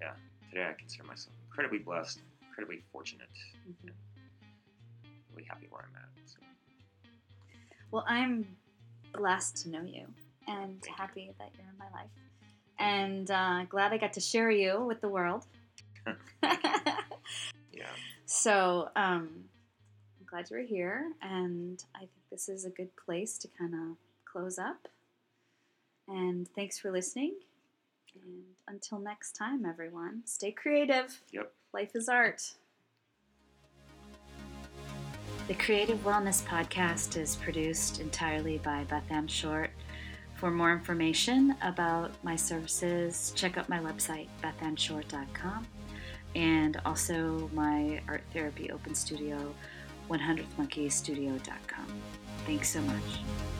yeah. 0.00 0.12
Today 0.50 0.64
I 0.68 0.72
consider 0.78 1.04
myself 1.04 1.34
incredibly 1.48 1.78
blessed, 1.78 2.20
incredibly 2.56 2.82
fortunate, 2.90 3.28
Mhm. 3.66 3.76
and 3.88 3.94
really 5.30 5.44
happy 5.44 5.66
where 5.68 5.82
I'm 5.82 5.94
at. 5.96 6.08
So, 6.24 6.38
Well, 7.90 8.04
I'm 8.06 8.56
blessed 9.12 9.56
to 9.58 9.68
know 9.68 9.82
you 9.82 10.14
and 10.46 10.82
Thank 10.82 10.86
you. 10.86 10.92
happy 10.94 11.34
that 11.38 11.54
you're 11.56 11.68
in 11.68 11.76
my 11.78 11.88
life. 11.90 12.10
And 12.78 13.30
uh, 13.30 13.64
glad 13.66 13.92
I 13.92 13.98
got 13.98 14.12
to 14.14 14.20
share 14.20 14.50
you 14.50 14.84
with 14.84 15.00
the 15.00 15.08
world. 15.08 15.46
yeah. 16.42 17.94
so 18.26 18.90
um, 18.96 19.48
I'm 20.18 20.26
glad 20.26 20.50
you 20.50 20.56
were 20.56 20.62
here. 20.62 21.12
And 21.22 21.82
I 21.94 22.00
think 22.00 22.28
this 22.30 22.48
is 22.48 22.64
a 22.64 22.70
good 22.70 22.94
place 22.96 23.38
to 23.38 23.48
kind 23.48 23.74
of 23.74 23.96
close 24.24 24.58
up. 24.58 24.88
And 26.08 26.48
thanks 26.54 26.78
for 26.78 26.90
listening. 26.90 27.34
And 28.14 28.56
until 28.68 28.98
next 28.98 29.32
time, 29.32 29.64
everyone, 29.64 30.22
stay 30.26 30.52
creative. 30.52 31.22
Yep. 31.32 31.52
Life 31.72 31.90
is 31.94 32.08
art. 32.08 32.54
The 35.48 35.54
Creative 35.54 35.98
Wellness 36.04 36.42
Podcast 36.42 37.16
is 37.16 37.36
produced 37.36 38.00
entirely 38.00 38.58
by 38.58 38.84
Beth 38.84 39.04
Ann 39.10 39.28
Short. 39.28 39.70
For 40.34 40.50
more 40.50 40.72
information 40.72 41.54
about 41.62 42.12
my 42.22 42.36
services, 42.36 43.32
check 43.36 43.56
out 43.56 43.68
my 43.68 43.78
website, 43.78 44.28
bethannshort.com, 44.42 45.66
and 46.34 46.80
also 46.84 47.48
my 47.54 48.00
art 48.08 48.22
therapy 48.32 48.70
open 48.70 48.94
studio, 48.94 49.54
100thmonkeystudio.com. 50.10 52.02
Thanks 52.44 52.68
so 52.68 52.80
much. 52.80 53.55